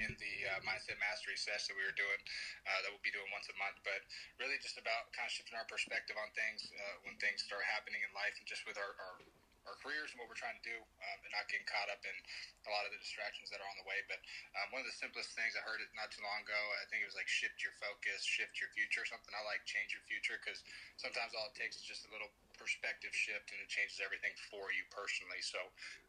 in 0.00 0.16
the 0.16 0.34
uh, 0.48 0.56
mindset 0.64 0.96
mastery 0.96 1.36
session 1.36 1.76
that 1.76 1.76
we 1.76 1.84
were 1.84 1.92
doing 1.92 2.16
uh, 2.64 2.80
that 2.80 2.88
we'll 2.88 3.04
be 3.04 3.12
doing 3.12 3.28
once 3.28 3.44
a 3.52 3.56
month 3.60 3.76
but 3.84 4.00
really 4.40 4.56
just 4.64 4.80
about 4.80 5.12
kind 5.12 5.28
of 5.28 5.32
shifting 5.36 5.52
our 5.60 5.68
perspective 5.68 6.16
on 6.16 6.32
things 6.32 6.64
uh, 6.72 7.04
when 7.04 7.12
things 7.20 7.44
start 7.44 7.60
happening 7.68 8.00
in 8.00 8.08
life 8.16 8.32
and 8.40 8.48
just 8.48 8.64
with 8.64 8.80
our, 8.80 8.96
our 8.96 9.20
our 9.68 9.76
careers 9.84 10.08
and 10.10 10.18
what 10.18 10.26
we're 10.26 10.40
trying 10.40 10.56
to 10.56 10.64
do 10.64 10.78
um, 10.80 11.18
and 11.20 11.30
not 11.36 11.44
getting 11.52 11.68
caught 11.68 11.92
up 11.92 12.00
in 12.02 12.16
a 12.64 12.70
lot 12.72 12.88
of 12.88 12.90
the 12.96 13.00
distractions 13.00 13.52
that 13.52 13.60
are 13.60 13.68
on 13.68 13.76
the 13.76 13.84
way. 13.84 14.00
But 14.08 14.18
um, 14.56 14.72
one 14.72 14.80
of 14.80 14.88
the 14.88 14.96
simplest 14.96 15.36
things 15.36 15.52
I 15.52 15.62
heard 15.62 15.84
it 15.84 15.92
not 15.92 16.08
too 16.08 16.24
long 16.24 16.40
ago, 16.42 16.56
I 16.80 16.88
think 16.88 17.04
it 17.04 17.08
was 17.08 17.14
like 17.14 17.28
shift 17.28 17.60
your 17.60 17.76
focus, 17.76 18.24
shift 18.24 18.56
your 18.56 18.72
future, 18.72 19.04
something 19.04 19.30
I 19.36 19.44
like 19.44 19.62
change 19.68 19.92
your 19.92 20.02
future 20.08 20.40
because 20.40 20.64
sometimes 20.96 21.36
all 21.36 21.52
it 21.52 21.56
takes 21.60 21.76
is 21.76 21.84
just 21.84 22.08
a 22.08 22.10
little 22.10 22.32
perspective 22.60 23.16
shift 23.16 23.48
and 23.50 23.58
it 23.64 23.72
changes 23.72 23.96
everything 24.04 24.36
for 24.52 24.68
you 24.76 24.84
personally. 24.92 25.40
So 25.40 25.58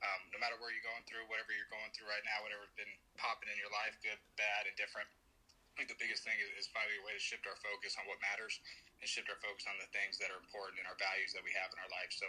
um, 0.04 0.22
no 0.36 0.38
matter 0.44 0.60
where 0.60 0.76
you're 0.76 0.84
going 0.84 1.08
through, 1.08 1.24
whatever 1.32 1.56
you're 1.56 1.72
going 1.72 1.88
through 1.96 2.12
right 2.12 2.22
now, 2.28 2.44
whatever's 2.44 2.76
been 2.76 2.92
popping 3.16 3.48
in 3.48 3.56
your 3.56 3.72
life, 3.72 3.96
good, 4.04 4.20
bad, 4.36 4.68
and 4.68 4.76
different. 4.76 5.08
I 5.72 5.80
think 5.80 5.88
the 5.88 6.00
biggest 6.04 6.28
thing 6.28 6.36
is, 6.36 6.52
is 6.60 6.68
finding 6.76 7.00
a 7.00 7.04
way 7.08 7.16
to 7.16 7.24
shift 7.24 7.48
our 7.48 7.56
focus 7.64 7.96
on 7.96 8.04
what 8.04 8.20
matters 8.20 8.60
and 9.00 9.08
shift 9.08 9.32
our 9.32 9.40
focus 9.40 9.64
on 9.72 9.80
the 9.80 9.88
things 9.96 10.20
that 10.20 10.28
are 10.28 10.38
important 10.44 10.84
and 10.84 10.88
our 10.92 11.00
values 11.00 11.32
that 11.32 11.48
we 11.48 11.56
have 11.56 11.72
in 11.72 11.80
our 11.80 11.88
life. 11.88 12.12
So 12.12 12.28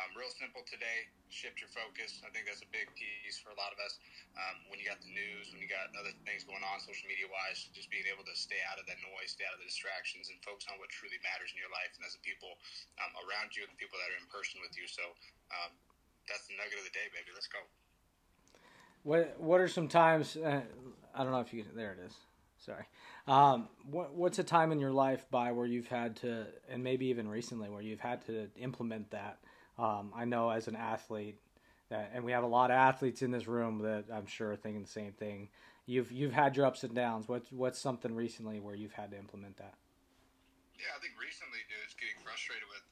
um, 0.00 0.16
real 0.16 0.32
simple 0.32 0.64
today. 0.64 1.12
Shift 1.28 1.60
your 1.60 1.68
focus. 1.70 2.24
I 2.24 2.32
think 2.32 2.48
that's 2.48 2.64
a 2.64 2.70
big 2.72 2.88
piece 2.96 3.36
for 3.38 3.52
a 3.52 3.58
lot 3.60 3.70
of 3.70 3.78
us. 3.84 4.00
Um, 4.34 4.56
when 4.72 4.80
you 4.80 4.88
got 4.88 4.98
the 5.04 5.12
news, 5.12 5.52
when 5.52 5.60
you 5.60 5.68
got 5.68 5.92
other 5.94 6.10
things 6.24 6.42
going 6.42 6.64
on 6.64 6.80
social 6.80 7.04
media 7.06 7.28
wise, 7.28 7.68
just 7.76 7.92
being 7.92 8.08
able 8.08 8.24
to 8.24 8.34
stay 8.34 8.58
out 8.72 8.80
of 8.80 8.88
that 8.88 8.98
noise, 9.04 9.36
stay 9.36 9.44
out 9.44 9.54
of 9.54 9.62
the 9.62 9.68
distractions, 9.68 10.32
and 10.32 10.40
focus 10.40 10.66
on 10.72 10.80
what 10.80 10.88
truly 10.90 11.20
matters 11.22 11.52
in 11.52 11.60
your 11.60 11.70
life 11.70 11.92
and 11.94 12.02
as 12.08 12.16
the 12.16 12.22
people 12.24 12.56
um, 13.04 13.12
around 13.28 13.52
you 13.54 13.62
and 13.62 13.70
the 13.70 13.78
people 13.78 14.00
that 14.00 14.08
are 14.10 14.18
in 14.18 14.26
person 14.32 14.58
with 14.64 14.74
you. 14.74 14.88
So 14.88 15.04
um, 15.52 15.70
that's 16.26 16.48
the 16.48 16.56
nugget 16.56 16.80
of 16.80 16.86
the 16.88 16.94
day, 16.96 17.06
baby. 17.12 17.30
Let's 17.36 17.50
go. 17.50 17.60
What 19.04 19.36
What 19.38 19.60
are 19.60 19.70
some 19.70 19.86
times? 19.86 20.34
Uh, 20.34 20.64
I 21.12 21.20
don't 21.22 21.30
know 21.30 21.44
if 21.44 21.52
you. 21.52 21.62
There 21.76 21.92
it 21.92 22.00
is. 22.08 22.16
Sorry. 22.58 22.84
Um, 23.26 23.68
what, 23.90 24.14
what's 24.14 24.38
a 24.38 24.44
time 24.44 24.70
in 24.70 24.80
your 24.80 24.90
life 24.90 25.24
by 25.30 25.52
where 25.52 25.64
you've 25.64 25.86
had 25.86 26.16
to, 26.16 26.46
and 26.68 26.84
maybe 26.84 27.06
even 27.06 27.26
recently, 27.26 27.70
where 27.70 27.80
you've 27.80 28.00
had 28.00 28.24
to 28.26 28.48
implement 28.56 29.10
that? 29.12 29.38
Um, 29.78 30.12
I 30.14 30.24
know 30.24 30.50
as 30.50 30.68
an 30.68 30.76
athlete, 30.76 31.38
that, 31.88 32.12
and 32.14 32.24
we 32.24 32.32
have 32.32 32.44
a 32.44 32.50
lot 32.50 32.70
of 32.70 32.76
athletes 32.76 33.22
in 33.22 33.30
this 33.30 33.46
room 33.46 33.82
that 33.82 34.04
I'm 34.12 34.26
sure 34.26 34.52
are 34.52 34.56
thinking 34.56 34.82
the 34.82 34.90
same 34.90 35.12
thing. 35.12 35.48
You've 35.86 36.12
you've 36.12 36.32
had 36.32 36.56
your 36.56 36.66
ups 36.66 36.84
and 36.84 36.94
downs. 36.94 37.26
What's 37.26 37.50
what's 37.50 37.78
something 37.80 38.14
recently 38.14 38.60
where 38.60 38.76
you've 38.76 38.94
had 38.94 39.10
to 39.10 39.18
implement 39.18 39.56
that? 39.58 39.74
Yeah, 40.78 40.94
I 40.94 41.00
think 41.02 41.18
recently, 41.18 41.60
dude, 41.66 41.82
it's 41.82 41.98
getting 41.98 42.20
frustrated 42.22 42.68
with 42.70 42.84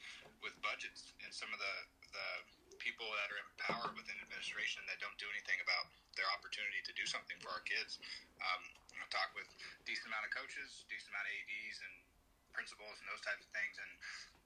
with 0.42 0.54
budgets 0.64 1.14
and 1.22 1.30
some 1.30 1.52
of 1.54 1.60
the 1.62 1.74
the 2.10 2.28
people 2.82 3.06
that 3.06 3.28
are 3.30 3.38
in 3.38 3.48
power 3.60 3.88
within 3.94 4.16
administration 4.24 4.82
that 4.88 4.98
don't 4.98 5.14
do 5.20 5.28
anything 5.30 5.60
about 5.62 5.92
their 6.16 6.26
opportunity 6.34 6.82
to 6.82 6.92
do 6.96 7.04
something 7.06 7.36
for 7.38 7.52
our 7.54 7.62
kids. 7.62 8.02
Um, 8.42 8.62
know, 8.98 9.08
talk 9.08 9.32
with 9.32 9.48
decent 9.88 10.12
amount 10.12 10.28
of 10.28 10.32
coaches, 10.36 10.84
decent 10.92 11.14
amount 11.16 11.24
of 11.24 11.32
ads 11.32 11.78
and 11.80 11.94
principals 12.52 13.00
and 13.00 13.06
those 13.08 13.24
types 13.24 13.46
of 13.46 13.50
things, 13.56 13.74
and 13.80 13.92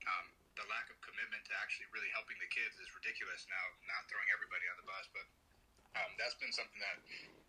um, 0.06 0.26
the 0.56 0.66
lack 0.68 0.88
of 0.92 1.00
commitment 1.00 1.42
to 1.48 1.52
actually 1.64 1.88
really 1.92 2.12
helping 2.12 2.36
the 2.36 2.50
kids 2.52 2.76
is 2.76 2.88
ridiculous. 2.92 3.48
Now, 3.48 3.64
not 3.88 4.04
throwing 4.08 4.28
everybody 4.32 4.68
on 4.68 4.76
the 4.76 4.86
bus, 4.86 5.06
but 5.12 5.26
um, 5.96 6.10
that's 6.16 6.36
been 6.40 6.52
something 6.52 6.80
that 6.80 6.96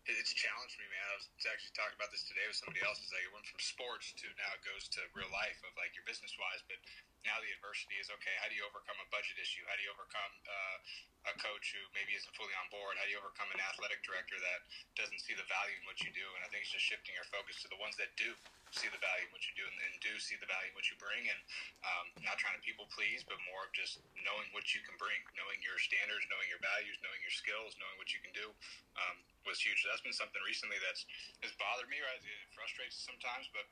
it's 0.04 0.36
challenged 0.36 0.76
me, 0.76 0.84
man. 0.92 1.06
I 1.08 1.16
was 1.16 1.28
actually 1.48 1.72
talking 1.72 1.96
about 1.96 2.12
this 2.12 2.28
today 2.28 2.44
with 2.44 2.60
somebody 2.60 2.84
else. 2.84 3.00
Is 3.00 3.08
like 3.08 3.24
it 3.24 3.32
went 3.32 3.48
from 3.48 3.60
sports 3.60 4.12
to 4.20 4.28
now 4.36 4.52
it 4.52 4.60
goes 4.60 4.84
to 4.92 5.00
real 5.16 5.32
life 5.32 5.56
of 5.64 5.72
like 5.80 5.96
your 5.96 6.04
business 6.04 6.36
wise, 6.36 6.60
but 6.68 6.76
now 7.24 7.40
the 7.40 7.48
adversity 7.56 7.96
is 7.96 8.12
okay. 8.12 8.36
How 8.36 8.52
do 8.52 8.56
you 8.56 8.68
overcome 8.68 9.00
a 9.00 9.08
budget 9.08 9.40
issue? 9.40 9.64
How 9.64 9.80
do 9.80 9.82
you 9.88 9.92
overcome 9.96 10.32
uh, 10.44 11.32
a 11.32 11.34
coach 11.40 11.72
who 11.72 11.80
maybe 11.96 12.12
isn't 12.12 12.36
fully 12.36 12.52
on 12.60 12.68
board? 12.68 13.00
How 13.00 13.08
do 13.08 13.16
you 13.16 13.20
overcome 13.20 13.48
an 13.56 13.64
athletic 13.64 14.04
director 14.04 14.36
that 14.36 14.60
doesn't 14.92 15.24
see 15.24 15.32
the 15.32 15.48
value 15.48 15.80
in 15.80 15.84
what 15.88 16.04
you 16.04 16.12
do? 16.12 16.26
And 16.36 16.44
I 16.44 16.52
think 16.52 16.68
it's 16.68 16.74
just 16.76 16.84
shifting 16.84 17.16
your 17.16 17.24
focus 17.32 17.64
to 17.64 17.68
the 17.72 17.80
ones 17.80 17.96
that 17.96 18.12
do 18.20 18.36
see 18.74 18.90
the 18.90 18.98
value 18.98 19.26
in 19.26 19.32
what 19.32 19.42
you 19.46 19.54
do 19.54 19.64
and, 19.64 19.78
and 19.86 19.94
do 20.02 20.12
see 20.18 20.34
the 20.38 20.48
value 20.50 20.70
in 20.70 20.76
what 20.76 20.86
you 20.90 20.96
bring, 20.98 21.22
and 21.30 21.40
um, 21.86 22.06
not 22.26 22.36
trying 22.36 22.58
to 22.58 22.62
people 22.62 22.90
please, 22.90 23.22
but 23.22 23.38
more 23.46 23.64
of 23.66 23.72
just 23.72 24.02
knowing 24.26 24.50
what 24.50 24.74
you 24.74 24.82
can 24.82 24.98
bring, 24.98 25.18
knowing 25.38 25.58
your 25.62 25.78
standards, 25.78 26.26
knowing 26.28 26.50
your 26.50 26.60
values, 26.60 26.98
knowing 27.00 27.20
your 27.22 27.32
skills, 27.34 27.78
knowing 27.78 27.96
what 27.96 28.10
you 28.10 28.20
can 28.20 28.34
do. 28.34 28.50
Um, 28.98 29.16
was 29.46 29.60
huge. 29.60 29.84
So 29.84 29.92
that's 29.92 30.02
been 30.02 30.16
something 30.16 30.40
recently 30.42 30.80
that's 30.80 31.04
has 31.44 31.52
bothered 31.60 31.88
me. 31.88 32.00
Right, 32.00 32.18
it 32.18 32.50
frustrates 32.56 32.96
sometimes, 32.96 33.46
but 33.52 33.68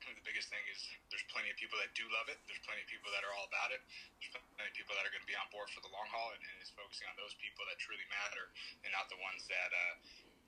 the 0.00 0.24
biggest 0.24 0.48
thing 0.48 0.64
is 0.72 0.80
there's 1.12 1.24
plenty 1.28 1.52
of 1.52 1.60
people 1.60 1.76
that 1.76 1.92
do 1.92 2.08
love 2.08 2.32
it. 2.32 2.40
There's 2.48 2.62
plenty 2.64 2.80
of 2.80 2.88
people 2.88 3.12
that 3.12 3.20
are 3.20 3.36
all 3.36 3.44
about 3.52 3.68
it. 3.68 3.84
There's 4.16 4.32
plenty 4.32 4.70
of 4.72 4.76
people 4.76 4.96
that 4.96 5.04
are 5.04 5.12
going 5.12 5.20
to 5.20 5.28
be 5.28 5.36
on 5.36 5.44
board 5.52 5.68
for 5.68 5.84
the 5.84 5.92
long 5.92 6.08
haul, 6.08 6.32
and, 6.32 6.40
and 6.40 6.56
it's 6.56 6.72
focusing 6.72 7.04
on 7.12 7.16
those 7.20 7.36
people 7.36 7.68
that 7.68 7.76
truly 7.76 8.06
matter, 8.08 8.48
and 8.86 8.90
not 8.96 9.12
the 9.12 9.20
ones 9.20 9.44
that 9.52 9.70
uh, 9.70 9.94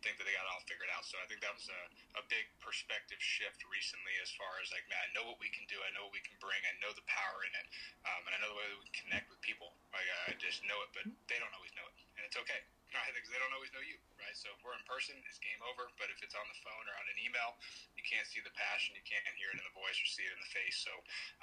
think 0.03 0.19
that 0.19 0.27
they 0.27 0.35
got 0.35 0.45
it 0.45 0.53
all 0.53 0.65
figured 0.67 0.91
out. 0.93 1.07
So 1.07 1.17
I 1.23 1.27
think 1.31 1.41
that 1.41 1.55
was 1.55 1.67
a, 1.71 1.83
a 2.21 2.23
big 2.29 2.47
perspective 2.59 3.23
shift 3.23 3.63
recently, 3.71 4.15
as 4.21 4.31
far 4.35 4.61
as 4.61 4.69
like, 4.75 4.85
man, 4.91 4.99
I 4.99 5.09
know 5.15 5.25
what 5.31 5.39
we 5.39 5.49
can 5.51 5.65
do. 5.71 5.79
I 5.81 5.91
know 5.95 6.11
what 6.11 6.15
we 6.15 6.23
can 6.23 6.37
bring. 6.43 6.59
I 6.67 6.75
know 6.83 6.93
the 6.93 7.07
power 7.09 7.47
in 7.47 7.53
it, 7.55 7.67
um, 8.05 8.21
and 8.29 8.33
I 8.35 8.39
know 8.43 8.51
the 8.53 8.59
way 8.59 8.69
that 8.69 8.81
we 8.83 8.91
connect 8.93 9.27
with 9.31 9.41
people. 9.41 9.73
Like 9.95 10.07
I 10.29 10.37
just 10.37 10.61
know 10.67 10.79
it, 10.85 10.91
but 10.93 11.07
they 11.31 11.39
don't 11.39 11.55
always 11.55 11.73
know 11.79 11.87
it, 11.87 11.95
and 12.19 12.23
it's 12.27 12.37
okay 12.37 12.61
they 13.33 13.41
don't 13.41 13.53
always 13.57 13.73
know 13.73 13.81
you, 13.81 13.97
right? 14.21 14.37
So 14.37 14.53
if 14.53 14.61
we're 14.61 14.77
in 14.77 14.85
person, 14.85 15.17
it's 15.25 15.41
game 15.41 15.61
over. 15.65 15.89
But 15.97 16.13
if 16.13 16.21
it's 16.21 16.37
on 16.37 16.45
the 16.49 16.59
phone 16.61 16.85
or 16.85 16.95
on 17.01 17.07
an 17.09 17.19
email, 17.21 17.57
you 17.97 18.05
can't 18.05 18.29
see 18.29 18.45
the 18.45 18.53
passion, 18.53 18.93
you 18.97 19.05
can't 19.05 19.25
hear 19.37 19.49
it 19.53 19.57
in 19.57 19.65
the 19.65 19.77
voice 19.77 19.97
or 19.97 20.07
see 20.09 20.25
it 20.25 20.33
in 20.33 20.41
the 20.41 20.53
face. 20.53 20.77
So 20.85 20.93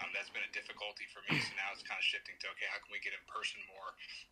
um, 0.02 0.14
that's 0.14 0.30
been 0.30 0.46
a 0.46 0.54
difficulty 0.54 1.10
for 1.10 1.26
me. 1.30 1.42
So 1.42 1.52
now 1.58 1.74
it's 1.74 1.86
kind 1.86 1.98
of 1.98 2.06
shifting 2.06 2.38
to 2.46 2.54
okay, 2.58 2.70
how 2.70 2.80
can 2.82 2.94
we 2.94 3.02
get 3.02 3.18
in 3.18 3.24
person 3.30 3.62
more, 3.70 3.90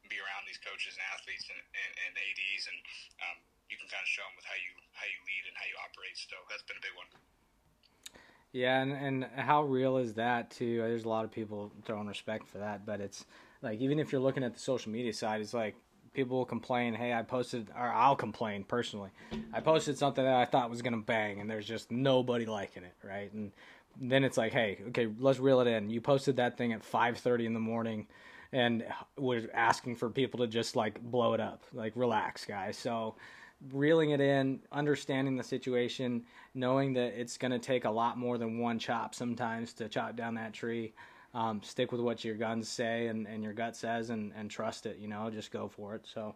be 0.10 0.22
around 0.22 0.46
these 0.46 0.62
coaches 0.62 0.96
and 0.98 1.04
athletes 1.14 1.50
and, 1.50 1.60
and, 1.60 1.92
and 2.08 2.14
ads, 2.16 2.66
and 2.70 2.80
um, 3.26 3.38
you 3.70 3.78
can 3.78 3.88
kind 3.88 4.04
of 4.04 4.10
show 4.10 4.24
them 4.24 4.36
with 4.36 4.46
how 4.46 4.58
you 4.58 4.72
how 4.94 5.06
you 5.06 5.20
lead 5.28 5.44
and 5.48 5.56
how 5.56 5.68
you 5.68 5.78
operate. 5.80 6.16
So 6.18 6.36
that's 6.50 6.64
been 6.64 6.78
a 6.78 6.86
big 6.86 6.96
one. 6.98 7.10
Yeah, 8.52 8.82
and, 8.82 8.92
and 8.94 9.26
how 9.36 9.64
real 9.64 9.98
is 9.98 10.16
that 10.16 10.50
too? 10.52 10.78
There's 10.78 11.06
a 11.06 11.10
lot 11.10 11.26
of 11.26 11.32
people 11.32 11.72
throwing 11.86 12.08
respect 12.08 12.48
for 12.48 12.60
that, 12.60 12.86
but 12.86 13.02
it's 13.02 13.26
like 13.62 13.80
even 13.80 14.00
if 14.00 14.12
you're 14.12 14.22
looking 14.22 14.44
at 14.44 14.54
the 14.54 14.60
social 14.60 14.92
media 14.92 15.14
side, 15.14 15.42
it's 15.42 15.54
like 15.54 15.76
people 16.14 16.38
will 16.38 16.46
complain, 16.46 16.96
hey, 16.96 17.14
I 17.14 17.22
posted, 17.22 17.70
or 17.78 17.88
I'll 17.88 18.16
complain 18.16 18.64
personally. 18.64 19.12
I 19.54 19.60
posted 19.60 19.98
something 19.98 20.24
that 20.24 20.34
I 20.34 20.46
thought 20.46 20.70
was 20.70 20.82
gonna 20.82 20.98
bang, 20.98 21.40
and 21.40 21.50
there's 21.50 21.68
just 21.68 21.92
nobody 21.92 22.46
liking 22.46 22.84
it, 22.84 22.96
right? 23.04 23.32
And 23.34 23.52
then 24.00 24.24
it's 24.24 24.38
like, 24.38 24.54
hey, 24.54 24.80
okay, 24.90 25.08
let's 25.20 25.40
reel 25.40 25.60
it 25.60 25.68
in. 25.68 25.90
You 25.90 26.02
posted 26.02 26.38
that 26.38 26.58
thing 26.58 26.74
at 26.74 26.82
5:30 26.82 27.46
in 27.46 27.54
the 27.54 27.60
morning, 27.60 28.08
and 28.52 28.86
was 29.18 29.44
asking 29.54 29.98
for 29.98 30.10
people 30.10 30.40
to 30.40 30.48
just 30.48 30.76
like 30.76 31.00
blow 31.02 31.34
it 31.34 31.40
up, 31.40 31.64
like 31.74 31.94
relax, 31.96 32.46
guys. 32.46 32.78
So 32.78 33.16
reeling 33.72 34.12
it 34.12 34.22
in, 34.22 34.60
understanding 34.72 35.36
the 35.36 35.44
situation, 35.44 36.24
knowing 36.54 36.94
that 36.94 37.20
it's 37.20 37.38
going 37.38 37.52
to 37.52 37.60
take 37.60 37.86
a 37.86 37.90
lot 37.90 38.18
more 38.18 38.38
than 38.38 38.60
one 38.60 38.80
chop 38.80 39.16
sometimes 39.16 39.74
to 39.74 39.90
chop 39.90 40.16
down 40.16 40.36
that 40.36 40.54
tree. 40.54 40.94
Um, 41.34 41.62
stick 41.62 41.92
with 41.92 42.02
what 42.02 42.24
your 42.24 42.36
guns 42.36 42.70
say 42.70 43.08
and, 43.08 43.28
and 43.28 43.44
your 43.44 43.54
gut 43.54 43.76
says 43.76 44.10
and, 44.10 44.32
and 44.36 44.50
trust 44.50 44.86
it, 44.86 44.98
you 44.98 45.08
know, 45.08 45.30
just 45.30 45.52
go 45.52 45.68
for 45.68 45.94
it. 45.96 46.08
So 46.12 46.36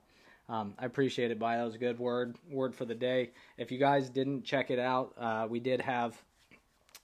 um, 0.49 0.73
I 0.77 0.85
appreciate 0.85 1.31
it, 1.31 1.39
By 1.39 1.57
That 1.57 1.63
was 1.63 1.75
a 1.75 1.79
good 1.79 1.97
word, 1.97 2.35
word 2.49 2.75
for 2.75 2.85
the 2.85 2.93
day. 2.93 3.31
If 3.57 3.71
you 3.71 3.77
guys 3.77 4.09
didn't 4.09 4.43
check 4.43 4.69
it 4.69 4.79
out, 4.79 5.13
uh, 5.17 5.47
we 5.49 5.59
did 5.59 5.81
have 5.81 6.21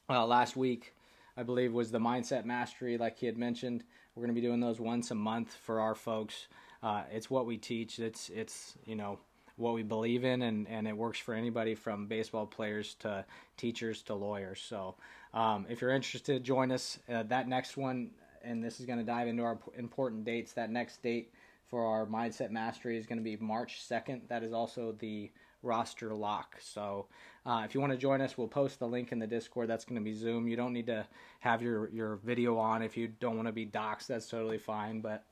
uh, 0.09 0.25
last 0.25 0.55
week, 0.55 0.93
I 1.37 1.43
believe, 1.43 1.73
was 1.73 1.89
the 1.89 1.99
Mindset 1.99 2.45
Mastery, 2.45 2.97
like 2.97 3.17
he 3.17 3.25
had 3.25 3.37
mentioned. 3.37 3.83
We're 4.15 4.21
going 4.21 4.35
to 4.35 4.41
be 4.41 4.45
doing 4.45 4.59
those 4.59 4.79
once 4.79 5.11
a 5.11 5.15
month 5.15 5.55
for 5.63 5.79
our 5.79 5.95
folks. 5.95 6.47
Uh, 6.83 7.03
it's 7.11 7.29
what 7.29 7.45
we 7.45 7.57
teach. 7.57 7.99
It's, 7.99 8.29
it's, 8.29 8.77
you 8.85 8.95
know, 8.95 9.17
what 9.57 9.73
we 9.73 9.83
believe 9.83 10.23
in, 10.23 10.43
and, 10.43 10.67
and 10.67 10.87
it 10.87 10.95
works 10.95 11.19
for 11.19 11.33
anybody 11.33 11.75
from 11.75 12.05
baseball 12.07 12.45
players 12.45 12.95
to 12.99 13.25
teachers 13.57 14.01
to 14.03 14.13
lawyers. 14.13 14.61
So 14.61 14.95
um, 15.33 15.65
if 15.67 15.81
you're 15.81 15.91
interested, 15.91 16.43
join 16.43 16.71
us. 16.71 16.99
Uh, 17.11 17.23
that 17.23 17.47
next 17.47 17.75
one, 17.75 18.11
and 18.43 18.63
this 18.63 18.79
is 18.79 18.85
going 18.85 18.99
to 18.99 19.05
dive 19.05 19.27
into 19.27 19.43
our 19.43 19.57
important 19.77 20.23
dates. 20.23 20.53
That 20.53 20.69
next 20.69 21.01
date 21.01 21.33
for 21.65 21.85
our 21.85 22.05
Mindset 22.05 22.51
Mastery 22.51 22.97
is 22.97 23.05
going 23.05 23.17
to 23.17 23.23
be 23.23 23.35
March 23.37 23.81
2nd. 23.81 24.21
That 24.29 24.43
is 24.43 24.53
also 24.53 24.95
the 24.99 25.31
roster 25.63 26.13
lock. 26.13 26.55
So 26.61 27.07
uh, 27.45 27.63
if 27.65 27.73
you 27.73 27.81
want 27.81 27.93
to 27.93 27.97
join 27.97 28.21
us, 28.21 28.37
we'll 28.37 28.47
post 28.47 28.77
the 28.77 28.87
link 28.87 29.11
in 29.11 29.17
the 29.17 29.27
Discord. 29.27 29.67
That's 29.67 29.85
going 29.85 29.99
to 29.99 30.05
be 30.05 30.13
Zoom. 30.13 30.47
You 30.47 30.55
don't 30.55 30.71
need 30.71 30.87
to 30.87 31.05
have 31.39 31.63
your, 31.63 31.89
your 31.89 32.17
video 32.17 32.57
on 32.57 32.83
if 32.83 32.95
you 32.95 33.07
don't 33.07 33.35
want 33.35 33.47
to 33.47 33.53
be 33.53 33.65
doxxed. 33.65 34.07
That's 34.07 34.29
totally 34.29 34.59
fine. 34.59 35.01
But 35.01 35.23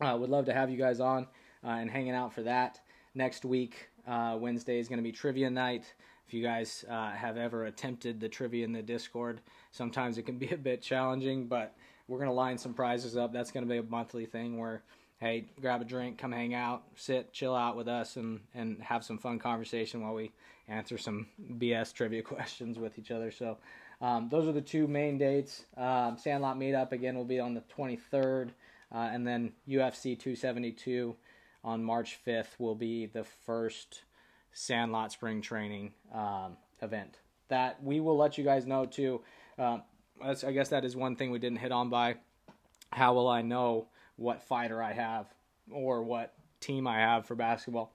uh, 0.00 0.16
would 0.18 0.30
love 0.30 0.46
to 0.46 0.54
have 0.54 0.70
you 0.70 0.78
guys 0.78 1.00
on 1.00 1.26
uh, 1.62 1.68
and 1.68 1.90
hanging 1.90 2.14
out 2.14 2.32
for 2.32 2.42
that 2.42 2.80
next 3.14 3.44
week. 3.44 3.88
Uh, 4.06 4.36
Wednesday 4.38 4.78
is 4.78 4.88
going 4.88 4.98
to 4.98 5.02
be 5.02 5.12
trivia 5.12 5.50
night. 5.50 5.84
If 6.26 6.34
you 6.34 6.42
guys 6.42 6.84
uh, 6.90 7.10
have 7.12 7.36
ever 7.36 7.66
attempted 7.66 8.20
the 8.20 8.28
trivia 8.28 8.64
in 8.64 8.72
the 8.72 8.82
Discord, 8.82 9.40
sometimes 9.70 10.18
it 10.18 10.22
can 10.22 10.38
be 10.38 10.48
a 10.52 10.56
bit 10.56 10.82
challenging, 10.82 11.46
but 11.46 11.74
we're 12.08 12.18
going 12.18 12.30
to 12.30 12.34
line 12.34 12.58
some 12.58 12.74
prizes 12.74 13.16
up. 13.16 13.32
That's 13.32 13.50
going 13.50 13.66
to 13.66 13.70
be 13.70 13.78
a 13.78 13.82
monthly 13.82 14.26
thing 14.26 14.58
where, 14.58 14.82
hey, 15.18 15.46
grab 15.60 15.82
a 15.82 15.84
drink, 15.84 16.18
come 16.18 16.32
hang 16.32 16.54
out, 16.54 16.82
sit, 16.96 17.32
chill 17.32 17.54
out 17.54 17.76
with 17.76 17.88
us, 17.88 18.16
and, 18.16 18.40
and 18.54 18.82
have 18.82 19.04
some 19.04 19.18
fun 19.18 19.38
conversation 19.38 20.02
while 20.02 20.14
we 20.14 20.32
answer 20.68 20.98
some 20.98 21.26
BS 21.58 21.92
trivia 21.92 22.22
questions 22.22 22.78
with 22.78 22.98
each 22.98 23.10
other. 23.10 23.30
So, 23.30 23.58
um, 24.00 24.28
those 24.28 24.48
are 24.48 24.52
the 24.52 24.60
two 24.60 24.88
main 24.88 25.16
dates. 25.16 25.64
Um, 25.76 26.16
Sandlot 26.18 26.58
Meetup 26.58 26.90
again 26.90 27.16
will 27.16 27.24
be 27.24 27.38
on 27.38 27.54
the 27.54 27.62
23rd, 27.78 28.50
uh, 28.92 28.98
and 28.98 29.24
then 29.24 29.52
UFC 29.68 30.18
272 30.18 31.14
on 31.64 31.82
March 31.82 32.18
5th 32.26 32.58
will 32.58 32.74
be 32.74 33.06
the 33.06 33.24
first 33.24 34.02
Sandlot 34.52 35.12
Spring 35.12 35.40
Training 35.40 35.94
um, 36.12 36.56
event. 36.80 37.18
That 37.48 37.82
we 37.82 38.00
will 38.00 38.16
let 38.16 38.38
you 38.38 38.44
guys 38.44 38.66
know 38.66 38.86
too. 38.86 39.20
Um, 39.58 39.82
I 40.22 40.52
guess 40.52 40.68
that 40.68 40.84
is 40.84 40.96
one 40.96 41.16
thing 41.16 41.30
we 41.30 41.38
didn't 41.38 41.58
hit 41.58 41.72
on 41.72 41.88
by. 41.90 42.16
How 42.90 43.14
will 43.14 43.28
I 43.28 43.42
know 43.42 43.88
what 44.16 44.42
fighter 44.42 44.82
I 44.82 44.92
have 44.92 45.26
or 45.70 46.02
what 46.02 46.34
team 46.60 46.86
I 46.86 46.98
have 46.98 47.26
for 47.26 47.34
basketball? 47.34 47.92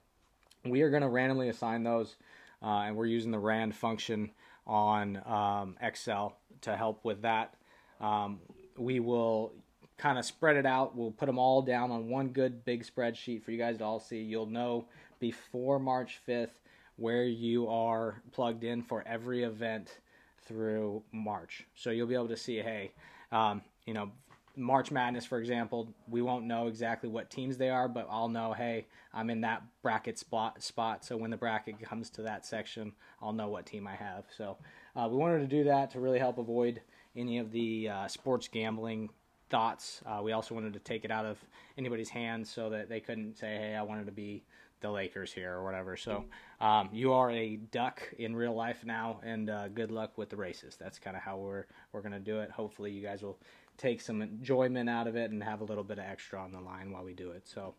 We 0.66 0.82
are 0.82 0.90
going 0.90 1.04
to 1.04 1.10
randomly 1.10 1.50
assign 1.50 1.84
those, 1.84 2.16
uh, 2.62 2.82
and 2.82 2.96
we're 2.96 3.06
using 3.06 3.32
the 3.32 3.40
RAND 3.40 3.76
function 3.76 4.32
on 4.66 5.22
um, 5.26 5.78
Excel 5.82 6.38
to 6.62 6.76
help 6.76 7.06
with 7.06 7.22
that. 7.22 7.54
Um, 8.02 8.40
we 8.78 9.00
will 9.00 9.54
kind 9.98 10.18
of 10.18 10.26
spread 10.26 10.56
it 10.56 10.66
out. 10.66 10.96
We'll 10.96 11.12
put 11.12 11.26
them 11.26 11.40
all 11.40 11.62
down 11.62 11.92
on 11.92 12.10
one 12.10 12.30
good 12.30 12.64
big 12.66 12.86
spreadsheet 12.86 13.44
for 13.44 13.52
you 13.52 13.58
guys 13.58 13.78
to 13.78 13.84
all 13.84 14.00
see. 14.00 14.22
You'll 14.22 14.46
know 14.46 14.86
before 15.20 15.80
March 15.80 16.20
5th 16.28 16.52
where 16.98 17.24
you 17.24 17.68
are 17.68 18.22
plugged 18.32 18.64
in 18.64 18.82
for 18.82 19.04
every 19.08 19.44
event 19.44 20.00
through 20.48 21.04
March. 21.12 21.66
So 21.76 21.92
you'll 21.92 22.08
be 22.08 22.16
able 22.16 22.30
to 22.30 22.38
see, 22.38 22.58
hey, 22.58 22.92
um, 23.32 23.62
you 23.86 23.94
know, 23.94 24.12
March 24.56 24.90
Madness, 24.90 25.26
for 25.26 25.38
example, 25.38 25.94
we 26.10 26.24
won't 26.24 26.46
know 26.46 26.66
exactly 26.66 27.08
what 27.08 27.30
teams 27.30 27.58
they 27.58 27.70
are, 27.70 27.88
but 27.88 28.08
I'll 28.10 28.28
know, 28.28 28.54
hey, 28.54 28.88
I'm 29.14 29.30
in 29.30 29.42
that 29.42 29.62
bracket 29.84 30.18
spot. 30.18 30.64
Spot. 30.64 31.06
So 31.06 31.16
when 31.16 31.30
the 31.30 31.38
bracket 31.38 31.80
comes 31.82 32.10
to 32.12 32.24
that 32.24 32.44
section, 32.46 32.94
I'll 33.22 33.34
know 33.34 33.50
what 33.50 33.68
team 33.68 33.88
I 33.88 33.96
have. 33.96 34.26
So 34.36 34.58
uh, 34.96 35.08
we 35.10 35.18
wanted 35.18 35.40
to 35.40 35.48
do 35.48 35.66
that 35.66 35.92
to 35.92 36.00
really 36.00 36.18
help 36.18 36.40
avoid 36.40 36.82
any 37.16 37.38
of 37.38 37.52
the 37.52 37.90
uh, 37.90 38.08
sports 38.08 38.48
gambling 38.48 39.10
thoughts. 39.50 40.02
Uh, 40.06 40.22
we 40.24 40.32
also 40.32 40.56
wanted 40.56 40.74
to 40.74 40.80
take 40.80 41.06
it 41.06 41.12
out 41.12 41.26
of 41.26 41.38
anybody's 41.78 42.10
hands 42.10 42.50
so 42.50 42.70
that 42.70 42.90
they 42.90 43.00
couldn't 43.00 43.38
say, 43.38 43.56
"Hey, 43.56 43.76
I 43.76 43.82
wanted 43.82 44.06
to 44.06 44.12
be 44.12 44.44
the 44.82 44.92
Lakers 44.92 45.32
here" 45.32 45.54
or 45.54 45.64
whatever. 45.64 45.98
So 45.98 46.26
um, 46.62 46.90
you 46.92 47.14
are 47.14 47.32
a 47.32 47.56
duck 47.58 48.02
in 48.18 48.36
real 48.36 48.54
life 48.54 48.84
now, 48.86 49.20
and 49.24 49.50
uh, 49.50 49.68
good 49.70 49.92
luck 49.92 50.18
with 50.18 50.30
the 50.30 50.38
races. 50.38 50.78
That's 50.78 51.00
kind 51.00 51.16
of 51.16 51.24
how 51.24 51.38
we're 51.38 51.66
we're 51.92 52.02
gonna 52.02 52.20
do 52.20 52.40
it. 52.40 52.52
Hopefully, 52.52 52.92
you 52.92 53.02
guys 53.02 53.22
will 53.22 53.40
take 53.78 54.02
some 54.02 54.22
enjoyment 54.22 54.90
out 54.90 55.08
of 55.08 55.16
it 55.16 55.32
and 55.32 55.44
have 55.44 55.62
a 55.62 55.66
little 55.66 55.84
bit 55.84 56.00
of 56.00 56.06
extra 56.06 56.42
on 56.42 56.52
the 56.52 56.60
line 56.60 56.92
while 56.92 57.04
we 57.04 57.14
do 57.14 57.32
it. 57.32 57.48
So. 57.48 57.74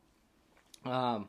Um, 0.85 1.29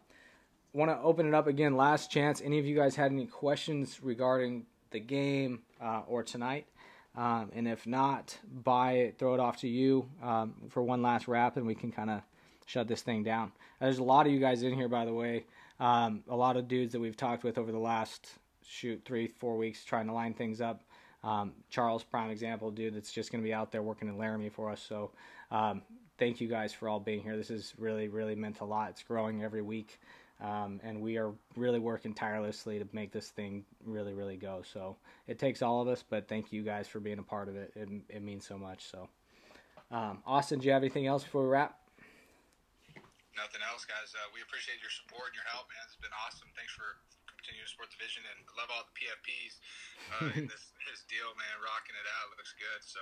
want 0.73 0.91
to 0.91 0.99
open 0.99 1.27
it 1.27 1.33
up 1.33 1.47
again. 1.47 1.75
Last 1.75 2.11
chance. 2.11 2.41
Any 2.41 2.59
of 2.59 2.65
you 2.65 2.75
guys 2.75 2.95
had 2.95 3.11
any 3.11 3.25
questions 3.25 4.01
regarding 4.03 4.67
the 4.91 4.99
game 4.99 5.63
uh, 5.81 6.01
or 6.07 6.23
tonight? 6.23 6.67
Um, 7.15 7.51
and 7.53 7.67
if 7.67 7.85
not, 7.85 8.37
buy 8.63 8.93
it, 8.93 9.17
throw 9.17 9.33
it 9.33 9.39
off 9.39 9.57
to 9.61 9.67
you 9.67 10.09
um, 10.23 10.53
for 10.69 10.81
one 10.83 11.01
last 11.01 11.27
wrap, 11.27 11.57
and 11.57 11.65
we 11.65 11.75
can 11.75 11.91
kind 11.91 12.09
of 12.09 12.21
shut 12.65 12.87
this 12.87 13.01
thing 13.01 13.23
down. 13.23 13.51
There's 13.79 13.97
a 13.97 14.03
lot 14.03 14.25
of 14.25 14.31
you 14.31 14.39
guys 14.39 14.63
in 14.63 14.73
here, 14.73 14.87
by 14.87 15.05
the 15.05 15.13
way. 15.13 15.45
Um, 15.79 16.23
a 16.29 16.35
lot 16.35 16.57
of 16.57 16.67
dudes 16.67 16.93
that 16.93 16.99
we've 16.99 17.17
talked 17.17 17.43
with 17.43 17.57
over 17.57 17.71
the 17.71 17.79
last 17.79 18.29
shoot 18.65 19.01
three, 19.05 19.27
four 19.27 19.57
weeks, 19.57 19.83
trying 19.83 20.07
to 20.07 20.13
line 20.13 20.33
things 20.33 20.61
up. 20.61 20.83
Um, 21.23 21.53
Charles, 21.69 22.03
prime 22.03 22.29
example, 22.29 22.71
dude 22.71 22.95
that's 22.95 23.11
just 23.11 23.31
going 23.31 23.43
to 23.43 23.47
be 23.47 23.53
out 23.53 23.71
there 23.71 23.81
working 23.81 24.07
in 24.07 24.17
Laramie 24.17 24.49
for 24.49 24.69
us. 24.71 24.81
So 24.87 25.11
um, 25.51 25.81
thank 26.17 26.39
you 26.39 26.47
guys 26.47 26.73
for 26.73 26.87
all 26.87 26.99
being 26.99 27.21
here. 27.21 27.35
This 27.35 27.49
is 27.49 27.73
really, 27.77 28.07
really 28.07 28.35
meant 28.35 28.59
a 28.61 28.65
lot. 28.65 28.91
It's 28.91 29.03
growing 29.03 29.43
every 29.43 29.61
week. 29.61 29.99
Um, 30.41 30.79
and 30.83 31.01
we 31.01 31.17
are 31.17 31.33
really 31.57 31.79
working 31.79 32.13
tirelessly 32.13 32.79
to 32.79 32.87
make 32.93 33.11
this 33.11 33.27
thing 33.29 33.65
really, 33.85 34.13
really 34.13 34.37
go. 34.37 34.61
So 34.63 34.95
it 35.27 35.37
takes 35.37 35.61
all 35.61 35.81
of 35.81 35.89
us, 35.89 36.03
but 36.07 36.29
thank 36.29 36.53
you 36.53 36.63
guys 36.63 36.87
for 36.87 37.01
being 37.01 37.19
a 37.19 37.23
part 37.23 37.49
of 37.49 37.57
it. 37.57 37.73
It, 37.75 37.89
it 38.07 38.23
means 38.23 38.47
so 38.47 38.57
much. 38.57 38.85
So, 38.89 39.09
um, 39.91 40.23
Austin, 40.25 40.59
do 40.59 40.67
you 40.67 40.71
have 40.71 40.81
anything 40.81 41.07
else 41.07 41.23
before 41.23 41.43
we 41.43 41.49
wrap? 41.49 41.75
Nothing 43.35 43.59
else, 43.67 43.83
guys. 43.83 44.15
Uh, 44.15 44.31
we 44.31 44.39
appreciate 44.39 44.79
your 44.79 44.91
support 44.91 45.31
and 45.31 45.35
your 45.35 45.47
help, 45.51 45.67
man. 45.67 45.83
It's 45.87 45.99
been 45.99 46.15
awesome. 46.23 46.47
Thanks 46.55 46.71
for 46.71 46.99
continuing 47.49 47.65
to 47.65 47.73
support 47.73 47.89
the 47.89 47.97
vision, 47.97 48.21
and 48.29 48.45
love 48.53 48.69
all 48.69 48.85
the 48.85 48.93
PFPs 48.93 49.57
uh, 50.13 50.37
in 50.37 50.45
this 50.53 50.69
this 50.85 51.01
deal, 51.09 51.33
man. 51.33 51.55
Rocking 51.65 51.97
it 51.97 52.05
out, 52.21 52.29
looks 52.37 52.53
good. 52.53 52.81
So 52.85 53.01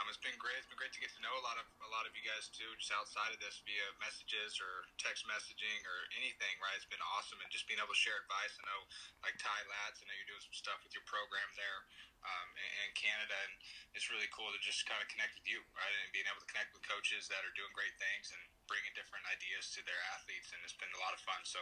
um, 0.00 0.08
it's 0.08 0.16
been 0.24 0.32
great. 0.40 0.56
It's 0.56 0.68
been 0.72 0.80
great 0.80 0.96
to 0.96 1.02
get 1.04 1.12
to 1.12 1.20
know 1.20 1.36
a 1.36 1.44
lot 1.44 1.60
of 1.60 1.68
a 1.84 1.90
lot 1.92 2.08
of 2.08 2.16
you 2.16 2.24
guys 2.24 2.48
too, 2.48 2.64
just 2.80 2.88
outside 2.96 3.36
of 3.36 3.40
this 3.44 3.60
via 3.68 3.84
messages 4.00 4.56
or 4.56 4.88
text 4.96 5.28
messaging 5.28 5.84
or 5.84 6.08
anything. 6.16 6.56
Right? 6.64 6.72
It's 6.80 6.88
been 6.88 7.04
awesome, 7.20 7.44
and 7.44 7.52
just 7.52 7.68
being 7.68 7.76
able 7.76 7.92
to 7.92 8.00
share 8.00 8.16
advice. 8.24 8.56
I 8.56 8.64
know, 8.64 8.80
like 9.20 9.36
Ty 9.36 9.52
Lads, 9.68 10.00
I 10.00 10.08
know 10.08 10.16
you're 10.16 10.32
doing 10.32 10.44
some 10.48 10.56
stuff 10.56 10.80
with 10.80 10.96
your 10.96 11.04
program 11.04 11.52
there 11.60 11.84
um, 12.24 12.48
in, 12.56 12.70
in 12.84 12.90
Canada, 12.96 13.36
and 13.46 13.52
it's 13.92 14.08
really 14.08 14.28
cool 14.32 14.48
to 14.50 14.60
just 14.64 14.84
kind 14.88 14.98
of 14.98 15.06
connect 15.12 15.36
with 15.36 15.46
you, 15.46 15.60
right? 15.76 15.94
And 16.02 16.10
being 16.10 16.26
able 16.26 16.40
to 16.40 16.50
connect 16.50 16.72
with 16.72 16.82
coaches 16.84 17.28
that 17.28 17.44
are 17.44 17.54
doing 17.54 17.70
great 17.76 17.94
things 18.00 18.32
and 18.32 18.40
bringing 18.64 18.92
different 18.96 19.24
ideas 19.28 19.70
to 19.76 19.80
their 19.84 20.00
athletes, 20.16 20.50
and 20.50 20.58
it's 20.64 20.76
been 20.76 20.90
a 20.96 21.02
lot 21.04 21.12
of 21.12 21.20
fun. 21.22 21.40
So 21.44 21.60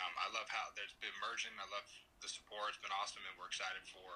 um, 0.00 0.12
I 0.18 0.26
love 0.32 0.48
how 0.48 0.72
there's 0.74 0.96
been 0.98 1.12
immersion. 1.20 1.52
I 1.60 1.68
love 1.68 1.86
the 2.18 2.30
support. 2.30 2.74
It's 2.74 2.82
been 2.82 2.94
awesome, 2.98 3.22
and 3.22 3.34
we're 3.38 3.50
excited 3.50 3.84
for 3.90 4.10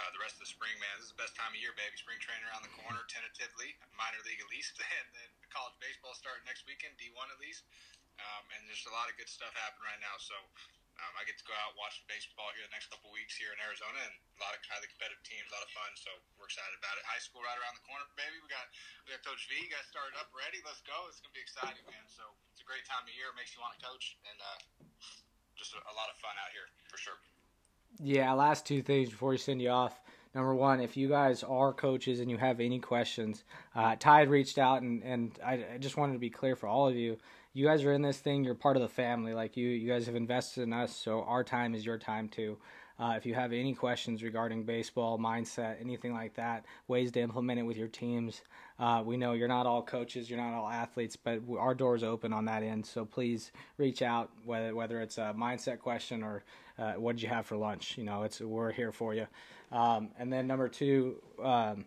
uh, 0.00 0.10
the 0.10 0.18
rest 0.18 0.40
of 0.40 0.42
the 0.46 0.50
spring, 0.50 0.74
man. 0.82 0.94
This 0.98 1.10
is 1.10 1.14
the 1.14 1.22
best 1.22 1.38
time 1.38 1.54
of 1.54 1.60
year, 1.60 1.74
baby. 1.78 1.94
Spring 1.94 2.18
training 2.18 2.46
around 2.50 2.66
the 2.66 2.74
corner, 2.74 3.04
tentatively, 3.06 3.78
minor 3.94 4.18
league 4.26 4.42
at 4.42 4.50
least, 4.50 4.74
and 4.98 5.06
then 5.14 5.30
college 5.54 5.76
baseball 5.78 6.16
starting 6.18 6.42
next 6.48 6.66
weekend, 6.66 6.96
D1 6.98 7.14
at 7.30 7.38
least. 7.38 7.66
Um, 8.18 8.46
and 8.54 8.62
there's 8.70 8.86
a 8.86 8.94
lot 8.94 9.10
of 9.10 9.18
good 9.18 9.30
stuff 9.30 9.50
happening 9.58 9.90
right 9.90 10.02
now. 10.02 10.14
So 10.22 10.34
um, 11.02 11.12
I 11.18 11.26
get 11.26 11.34
to 11.40 11.46
go 11.46 11.54
out 11.58 11.74
and 11.74 11.78
watch 11.78 11.98
baseball 12.06 12.54
here 12.54 12.62
the 12.66 12.74
next 12.74 12.90
couple 12.90 13.10
weeks 13.10 13.34
here 13.34 13.50
in 13.50 13.58
Arizona, 13.58 13.98
and 13.98 14.14
a 14.14 14.38
lot 14.38 14.54
of 14.54 14.62
highly 14.70 14.86
competitive 14.86 15.22
teams, 15.26 15.50
a 15.50 15.54
lot 15.58 15.66
of 15.66 15.72
fun. 15.74 15.90
So 15.98 16.10
we're 16.38 16.46
excited 16.46 16.74
about 16.78 16.94
it. 16.98 17.02
High 17.06 17.22
school 17.22 17.42
right 17.42 17.58
around 17.58 17.74
the 17.74 17.84
corner, 17.86 18.06
baby. 18.14 18.38
We 18.38 18.46
got 18.46 18.66
we 19.06 19.14
got 19.14 19.26
Coach 19.26 19.42
V. 19.50 19.58
You 19.58 19.70
guys 19.70 19.86
started 19.90 20.14
up 20.16 20.30
ready. 20.30 20.62
Let's 20.62 20.82
go. 20.86 20.94
It's 21.10 21.18
gonna 21.18 21.34
be 21.34 21.42
exciting, 21.42 21.82
man. 21.90 22.06
So 22.06 22.22
it's 22.54 22.62
a 22.62 22.68
great 22.68 22.86
time 22.86 23.02
of 23.02 23.12
year. 23.12 23.34
It 23.34 23.36
makes 23.38 23.52
you 23.54 23.60
want 23.62 23.74
to 23.74 23.82
coach, 23.82 24.14
and 24.22 24.38
uh, 24.38 24.58
just 25.58 25.74
a, 25.74 25.82
a 25.82 25.94
lot 25.98 26.06
of 26.10 26.16
fun 26.22 26.34
out 26.38 26.54
here 26.54 26.70
for 26.86 26.98
sure. 26.98 27.18
Yeah, 27.98 28.30
last 28.34 28.66
two 28.66 28.82
things 28.82 29.10
before 29.10 29.34
we 29.34 29.38
send 29.38 29.62
you 29.62 29.70
off. 29.70 29.98
Number 30.34 30.54
one, 30.54 30.80
if 30.80 30.96
you 30.96 31.08
guys 31.08 31.42
are 31.44 31.72
coaches 31.72 32.20
and 32.20 32.30
you 32.30 32.38
have 32.38 32.58
any 32.60 32.80
questions, 32.80 33.44
uh, 33.74 33.94
Ty 33.98 34.22
reached 34.22 34.58
out 34.58 34.82
and, 34.82 35.02
and 35.02 35.38
I, 35.44 35.64
I 35.74 35.78
just 35.78 35.96
wanted 35.96 36.14
to 36.14 36.18
be 36.18 36.30
clear 36.30 36.56
for 36.56 36.66
all 36.66 36.88
of 36.88 36.96
you 36.96 37.18
you 37.54 37.64
guys 37.64 37.84
are 37.84 37.92
in 37.92 38.02
this 38.02 38.18
thing. 38.18 38.44
You're 38.44 38.54
part 38.56 38.76
of 38.76 38.82
the 38.82 38.88
family. 38.88 39.32
Like 39.32 39.56
you, 39.56 39.68
you 39.68 39.88
guys 39.88 40.06
have 40.06 40.16
invested 40.16 40.62
in 40.62 40.72
us, 40.72 40.94
so 40.94 41.22
our 41.22 41.44
time 41.44 41.74
is 41.74 41.86
your 41.86 41.98
time 41.98 42.28
too. 42.28 42.58
Uh, 42.98 43.14
if 43.16 43.24
you 43.26 43.34
have 43.34 43.52
any 43.52 43.74
questions 43.74 44.22
regarding 44.22 44.64
baseball 44.64 45.18
mindset, 45.18 45.80
anything 45.80 46.12
like 46.12 46.34
that, 46.34 46.64
ways 46.86 47.10
to 47.12 47.20
implement 47.20 47.58
it 47.58 47.64
with 47.64 47.76
your 47.76 47.88
teams, 47.88 48.42
uh, 48.78 49.02
we 49.04 49.16
know 49.16 49.32
you're 49.32 49.48
not 49.48 49.66
all 49.66 49.82
coaches, 49.82 50.28
you're 50.28 50.40
not 50.40 50.52
all 50.52 50.68
athletes, 50.68 51.16
but 51.16 51.40
our 51.58 51.74
doors 51.74 52.02
open 52.02 52.32
on 52.32 52.44
that 52.46 52.62
end. 52.62 52.84
So 52.84 53.04
please 53.04 53.52
reach 53.78 54.02
out, 54.02 54.30
whether 54.44 54.74
whether 54.74 55.00
it's 55.00 55.18
a 55.18 55.34
mindset 55.36 55.78
question 55.78 56.22
or 56.22 56.44
uh, 56.78 56.92
what 56.94 57.16
did 57.16 57.22
you 57.22 57.28
have 57.28 57.46
for 57.46 57.56
lunch. 57.56 57.96
You 57.96 58.04
know, 58.04 58.24
it's 58.24 58.40
we're 58.40 58.72
here 58.72 58.92
for 58.92 59.14
you. 59.14 59.26
Um, 59.70 60.10
and 60.18 60.32
then 60.32 60.46
number 60.46 60.68
two. 60.68 61.22
Um, 61.42 61.84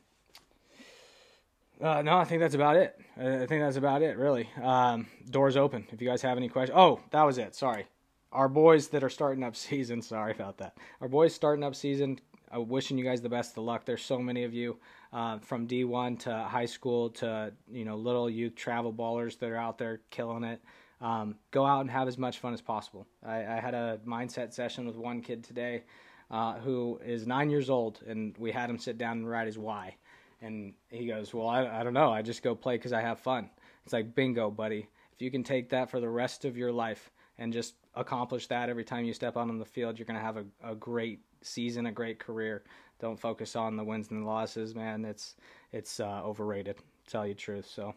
uh, 1.82 2.02
no, 2.02 2.18
I 2.18 2.24
think 2.24 2.42
that's 2.42 2.56
about 2.56 2.76
it. 2.76 3.00
I 3.18 3.46
think 3.46 3.62
that's 3.62 3.78
about 3.78 4.02
it, 4.02 4.18
really. 4.18 4.50
Um, 4.62 5.06
doors 5.30 5.56
open. 5.56 5.86
If 5.92 6.02
you 6.02 6.08
guys 6.08 6.22
have 6.24 6.38
any 6.38 6.50
questions. 6.50 6.76
Oh, 6.78 7.02
that 7.12 7.24
was 7.24 7.38
it. 7.38 7.54
Sorry. 7.54 7.86
Our 8.32 8.50
boys 8.50 8.88
that 8.90 9.04
are 9.04 9.10
starting 9.10 9.44
up 9.44 9.56
season. 9.58 10.02
Sorry 10.02 10.32
about 10.32 10.58
that. 10.58 10.78
Our 11.02 11.08
boys 11.08 11.36
starting 11.36 11.64
up 11.64 11.76
season. 11.76 12.20
Uh, 12.54 12.62
wishing 12.62 12.98
you 12.98 13.04
guys 13.04 13.22
the 13.22 13.30
best 13.30 13.58
of 13.58 13.64
luck. 13.64 13.86
There's 13.86 14.04
so 14.04 14.20
many 14.20 14.44
of 14.46 14.54
you, 14.54 14.78
uh, 15.14 15.40
from 15.40 15.68
D1 15.68 16.20
to 16.20 16.34
high 16.36 16.66
school 16.66 17.10
to 17.12 17.54
you 17.72 17.86
know 17.86 17.96
little 17.96 18.30
youth 18.30 18.56
travel 18.56 18.94
ballers 18.94 19.38
that 19.40 19.50
are 19.50 19.58
out 19.58 19.78
there 19.78 20.02
killing 20.10 20.44
it. 20.44 20.62
Um, 21.00 21.36
go 21.52 21.66
out 21.66 21.82
and 21.82 21.92
have 21.92 22.08
as 22.08 22.18
much 22.18 22.40
fun 22.40 22.54
as 22.54 22.62
possible. 22.62 23.06
I, 23.24 23.38
I 23.46 23.60
had 23.60 23.76
a 23.76 24.00
mindset 24.06 24.52
session 24.54 24.88
with 24.88 24.96
one 24.96 25.22
kid 25.22 25.44
today, 25.44 25.84
uh, 26.32 26.56
who 26.60 27.00
is 27.06 27.28
nine 27.28 27.52
years 27.52 27.70
old, 27.70 28.00
and 28.08 28.36
we 28.40 28.52
had 28.52 28.70
him 28.70 28.80
sit 28.80 28.98
down 28.98 29.20
and 29.20 29.30
write 29.30 29.46
his 29.46 29.60
why. 29.60 29.96
And 30.42 30.74
he 30.90 31.08
goes, 31.08 31.34
Well, 31.34 31.48
I, 31.48 31.68
I 31.68 31.84
don't 31.84 31.94
know. 31.94 32.12
I 32.12 32.22
just 32.22 32.44
go 32.44 32.56
play 32.56 32.78
because 32.78 32.94
I 32.94 33.02
have 33.02 33.20
fun. 33.20 33.50
It's 33.86 33.94
like, 33.94 34.16
bingo, 34.16 34.52
buddy. 34.52 34.88
If 35.14 35.22
you 35.22 35.32
can 35.32 35.44
take 35.44 35.70
that 35.70 35.90
for 35.90 36.00
the 36.00 36.10
rest 36.10 36.46
of 36.46 36.58
your 36.58 36.72
life 36.72 37.10
and 37.38 37.54
just 37.54 37.76
accomplish 37.96 38.48
that 38.48 38.70
every 38.70 38.84
time 38.84 39.06
you 39.06 39.14
step 39.14 39.38
out 39.38 39.50
on 39.50 39.60
the 39.60 39.66
field, 39.66 39.98
you're 39.98 40.06
going 40.06 40.20
to 40.20 40.26
have 40.26 40.38
a, 40.38 40.46
a 40.64 40.76
great 40.76 41.22
season, 41.42 41.86
a 41.86 41.92
great 41.92 42.20
career. 42.20 42.64
Don't 43.00 43.20
focus 43.20 43.56
on 43.56 43.76
the 43.76 43.84
wins 43.84 44.10
and 44.10 44.24
the 44.24 44.28
losses, 44.28 44.76
man. 44.76 45.06
It's 45.06 45.36
it's 45.72 46.00
uh, 46.00 46.22
overrated. 46.24 46.78
tell 47.08 47.28
you 47.28 47.34
the 47.34 47.40
truth. 47.40 47.68
So 47.68 47.94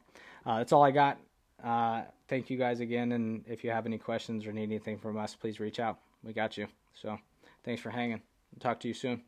uh, 0.47 0.59
that's 0.59 0.73
all 0.73 0.83
I 0.83 0.91
got. 0.91 1.19
Uh, 1.63 2.03
thank 2.29 2.49
you 2.51 2.57
guys 2.57 2.81
again, 2.81 3.13
and 3.13 3.45
if 3.47 3.65
you 3.65 3.71
have 3.71 3.87
any 3.87 3.99
questions 3.99 4.47
or 4.47 4.53
need 4.53 4.65
anything 4.65 4.99
from 4.99 5.19
us, 5.19 5.35
please 5.35 5.61
reach 5.61 5.79
out. 5.79 5.99
We 6.23 6.33
got 6.33 6.57
you. 6.57 6.67
So 6.95 7.19
thanks 7.65 7.83
for 7.83 7.91
hanging. 7.91 8.23
talk 8.61 8.81
to 8.81 8.89
you 8.89 8.95
soon. 8.95 9.23